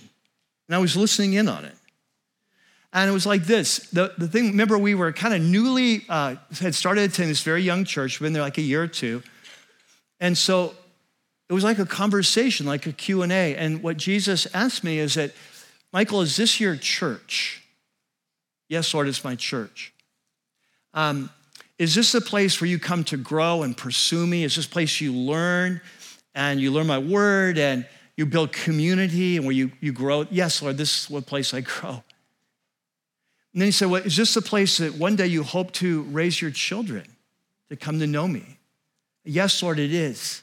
[0.68, 1.76] and I was listening in on it.
[2.93, 6.36] And it was like this the, the thing, remember, we were kind of newly, uh,
[6.60, 9.24] had started attending this very young church, been there like a year or two.
[10.20, 10.74] And so
[11.50, 13.56] it was like a conversation, like a Q&A.
[13.56, 15.34] And what Jesus asked me is that,
[15.93, 17.64] Michael, is this your church?
[18.68, 19.93] Yes, Lord, it's my church.
[20.93, 21.30] Um,
[21.80, 24.43] is this a place where you come to grow and pursue me?
[24.43, 25.80] Is this a place you learn
[26.34, 30.25] and you learn my word and you build community and where you, you grow?
[30.32, 32.03] Yes, Lord, this is what place I grow.
[33.53, 36.01] And then he said, Well, is this a place that one day you hope to
[36.03, 37.05] raise your children
[37.69, 38.57] to come to know me?
[39.23, 40.41] Yes, Lord, it is.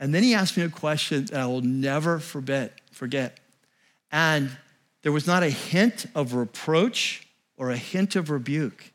[0.00, 2.80] And then he asked me a question that I will never forget.
[2.90, 3.38] forget.
[4.10, 4.50] And
[5.02, 7.26] there was not a hint of reproach
[7.56, 8.91] or a hint of rebuke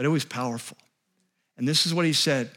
[0.00, 0.78] but it was powerful.
[1.58, 2.50] And this is what he said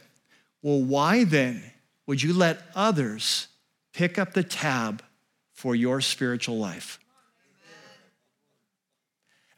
[0.62, 1.62] Well, why then
[2.08, 3.50] would you let others
[3.92, 5.04] pick up the tab
[5.52, 7.00] for your spiritual life?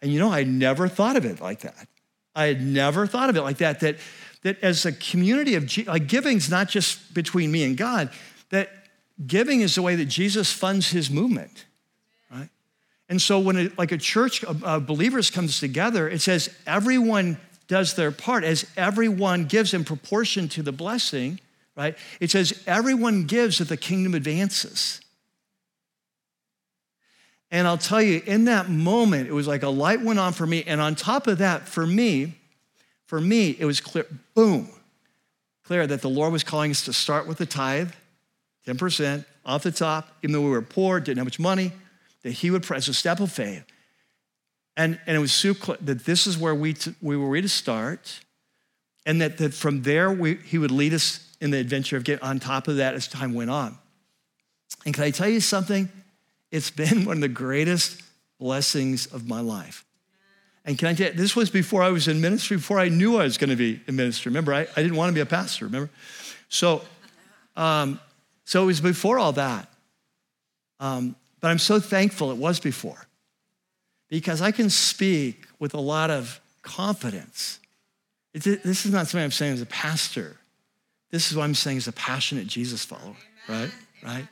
[0.02, 1.88] And you know, I never thought of it like that.
[2.34, 3.82] I had never thought of it like that.
[3.82, 3.98] That,
[4.42, 8.10] that as a community of like giving's not just between me and God,
[8.50, 8.72] that
[9.28, 11.66] giving is the way that Jesus funds his movement,
[12.32, 12.50] right?
[13.10, 17.96] And so when it, like a church of believers comes together, it says everyone does
[17.96, 21.40] their part, as everyone gives in proportion to the blessing,
[21.76, 21.98] right?
[22.20, 25.02] It says everyone gives that the kingdom advances.
[27.52, 30.46] And I'll tell you, in that moment, it was like a light went on for
[30.46, 30.64] me.
[30.66, 32.36] And on top of that, for me,
[33.06, 34.70] for me, it was clear boom,
[35.64, 37.92] clear that the Lord was calling us to start with the tithe,
[38.68, 41.72] 10% off the top, even though we were poor, didn't have much money,
[42.24, 43.64] that He would, press a step of faith.
[44.78, 47.44] And, and it was so clear that this is where we, t- we were ready
[47.44, 48.20] to start,
[49.06, 52.24] and that, that from there we, He would lead us in the adventure of getting
[52.24, 53.78] on top of that as time went on.
[54.86, 55.90] And can I tell you something?
[56.52, 58.02] It's been one of the greatest
[58.40, 59.86] blessings of my life.
[60.66, 63.18] And can I tell you, this was before I was in ministry, before I knew
[63.18, 64.32] I was going to be in ministry.
[64.32, 65.92] Remember, I, I didn't want to be a pastor, remember?
[66.50, 66.82] So,
[67.56, 68.00] um,
[68.46, 69.70] so it was before all that.
[70.80, 73.08] Um, but I'm so thankful it was before
[74.10, 77.60] because I can speak with a lot of confidence.
[78.34, 80.36] It's, this is not something I'm saying as a pastor.
[81.12, 83.16] This is what I'm saying as a passionate Jesus follower,
[83.48, 83.72] right?
[84.04, 84.28] Right?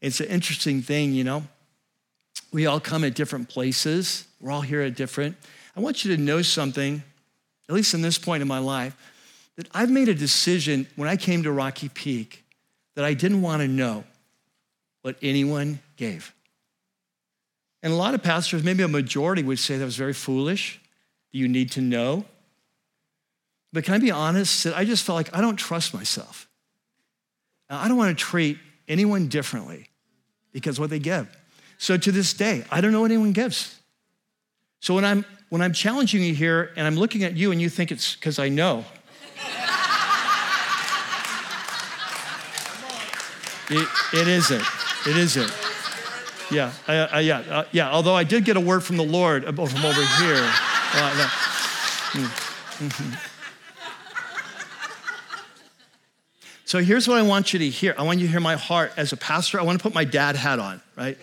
[0.00, 1.42] It's an interesting thing, you know.
[2.52, 4.26] We all come at different places.
[4.40, 5.36] We're all here at different.
[5.76, 7.02] I want you to know something,
[7.68, 8.96] at least in this point in my life,
[9.56, 12.44] that I've made a decision when I came to Rocky Peak
[12.94, 14.04] that I didn't want to know
[15.06, 16.34] what anyone gave.
[17.80, 20.80] And a lot of pastors, maybe a majority, would say that was very foolish.
[21.30, 22.24] You need to know.
[23.72, 26.48] But can I be honest I just felt like I don't trust myself.
[27.70, 29.90] I don't want to treat anyone differently
[30.50, 31.28] because what they give.
[31.78, 33.78] So to this day, I don't know what anyone gives.
[34.80, 37.68] So when I'm when I'm challenging you here and I'm looking at you and you
[37.68, 38.84] think it's because I know.
[43.70, 44.64] It, it isn't.
[45.06, 45.52] It isn't.
[46.50, 47.90] Yeah, I, I, yeah, uh, yeah.
[47.90, 50.50] Although I did get a word from the Lord from over here.
[50.92, 52.22] Uh, no.
[52.22, 53.14] mm-hmm.
[56.66, 57.94] So here's what I want you to hear.
[57.96, 59.60] I want you to hear my heart as a pastor.
[59.60, 61.16] I want to put my dad hat on, right?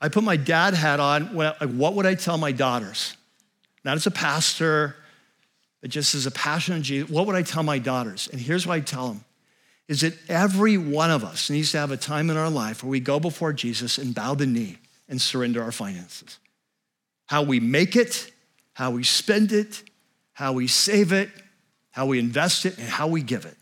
[0.00, 1.34] I put my dad hat on.
[1.34, 3.14] When I, like, what would I tell my daughters?
[3.84, 4.96] Not as a pastor,
[5.82, 7.10] but just as a passion passionate Jesus.
[7.10, 8.28] What would I tell my daughters?
[8.32, 9.24] And here's what I tell them
[9.90, 12.90] is that every one of us needs to have a time in our life where
[12.90, 14.78] we go before Jesus and bow the knee
[15.08, 16.38] and surrender our finances.
[17.26, 18.30] How we make it,
[18.72, 19.82] how we spend it,
[20.32, 21.28] how we save it,
[21.90, 23.56] how we invest it, and how we give it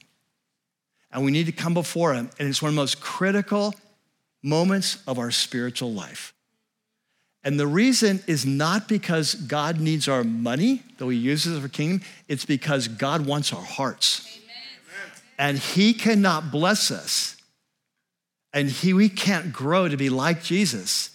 [1.13, 2.31] and we need to come before Him.
[2.39, 3.75] And it's one of the most critical
[4.43, 6.35] moments of our spiritual life.
[7.45, 11.69] And the reason is not because God needs our money, though He uses it for
[11.69, 14.38] kingdom, it's because God wants our hearts.
[15.39, 17.37] And He cannot bless us,
[18.53, 21.11] and he, we can't grow to be like Jesus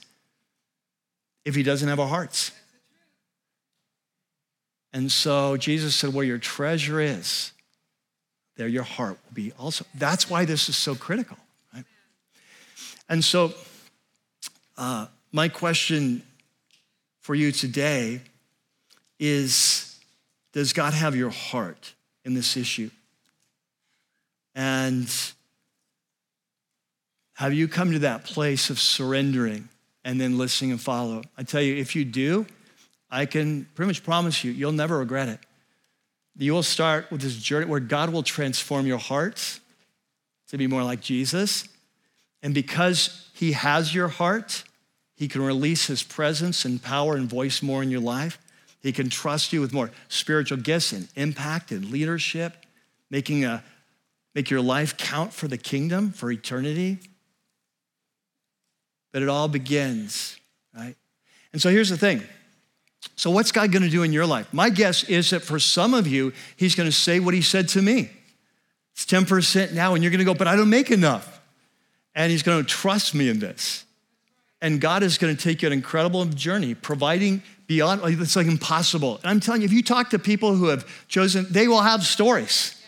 [1.43, 2.51] if He doesn't have our hearts.
[4.93, 7.51] And so Jesus said, Where your treasure is,
[8.55, 9.85] there your heart will be also.
[9.95, 11.37] That's why this is so critical.
[11.73, 11.85] Right?
[13.09, 13.53] And so,
[14.77, 16.21] uh, my question
[17.19, 18.21] for you today
[19.19, 19.99] is
[20.53, 21.93] Does God have your heart
[22.23, 22.91] in this issue?
[24.55, 25.09] And
[27.35, 29.69] have you come to that place of surrendering
[30.03, 31.23] and then listening and follow?
[31.37, 32.45] I tell you, if you do,
[33.09, 35.39] I can pretty much promise you, you'll never regret it.
[36.37, 39.59] You will start with this journey where God will transform your heart
[40.47, 41.67] to be more like Jesus.
[42.41, 44.63] And because He has your heart,
[45.15, 48.39] He can release His presence and power and voice more in your life.
[48.81, 52.65] He can trust you with more spiritual gifts and impact and leadership,
[53.09, 53.63] making a,
[54.35, 56.99] make your life count for the kingdom, for eternity.
[59.11, 60.37] But it all begins,
[60.75, 60.95] right?
[61.51, 62.23] And so here's the thing
[63.15, 64.51] so, what's God going to do in your life?
[64.53, 67.69] My guess is that for some of you, He's going to say what He said
[67.69, 68.09] to me.
[68.93, 71.41] It's 10% now, and you're going to go, but I don't make enough.
[72.15, 73.85] And He's going to trust me in this.
[74.61, 79.17] And God is going to take you an incredible journey, providing beyond, it's like impossible.
[79.17, 82.03] And I'm telling you, if you talk to people who have chosen, they will have
[82.03, 82.81] stories.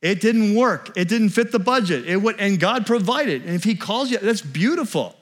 [0.00, 0.96] It didn't work.
[0.96, 2.06] It didn't fit the budget.
[2.06, 3.44] It would, and God provided.
[3.44, 5.16] And if He calls you, that's beautiful.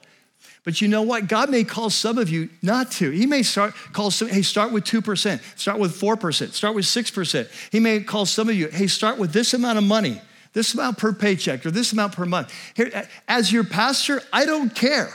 [0.63, 1.27] But you know what?
[1.27, 3.09] God may call some of you not to.
[3.09, 7.71] He may start call some, hey, start with 2%, start with 4%, start with 6%.
[7.71, 10.21] He may call some of you, hey, start with this amount of money,
[10.53, 12.53] this amount per paycheck, or this amount per month.
[12.75, 15.09] Here, as your pastor, I don't care.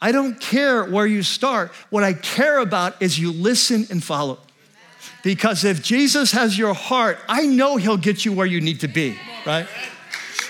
[0.00, 1.72] I don't care where you start.
[1.90, 4.38] What I care about is you listen and follow.
[5.22, 8.88] Because if Jesus has your heart, I know he'll get you where you need to
[8.88, 9.66] be, right?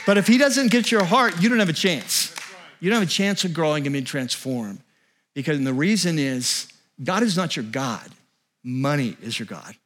[0.07, 2.35] But if he doesn't get your heart, you don't have a chance
[2.81, 4.81] you don't have a chance of growing and being transformed.
[5.35, 6.67] Because the reason is
[7.03, 8.09] God is not your God,
[8.65, 9.77] money is your God.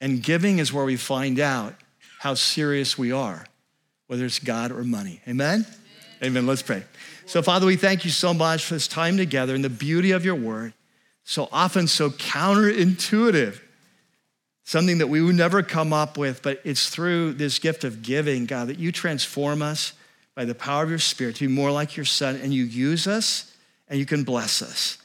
[0.00, 1.74] And giving is where we find out
[2.20, 3.46] how serious we are,
[4.06, 5.20] whether it's God or money.
[5.26, 5.66] Amen?
[5.66, 5.76] Amen.
[6.22, 6.46] Amen.
[6.46, 6.84] Let's pray.
[7.26, 10.24] So, Father, we thank you so much for this time together and the beauty of
[10.24, 10.72] your word.
[11.28, 13.60] So often so counterintuitive,
[14.62, 18.46] something that we would never come up with, but it's through this gift of giving,
[18.46, 19.92] God, that you transform us
[20.36, 23.08] by the power of your Spirit to be more like your Son, and you use
[23.08, 23.52] us
[23.88, 24.98] and you can bless us.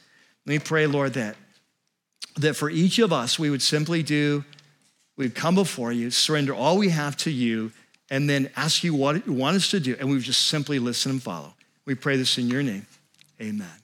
[0.46, 1.34] Let me pray, Lord, that,
[2.36, 4.44] that for each of us, we would simply do,
[5.16, 7.72] we'd come before you, surrender all we have to you,
[8.10, 10.78] and then ask you what you want us to do, and we would just simply
[10.78, 11.54] listen and follow.
[11.84, 12.86] We pray this in your name.
[13.40, 13.81] Amen.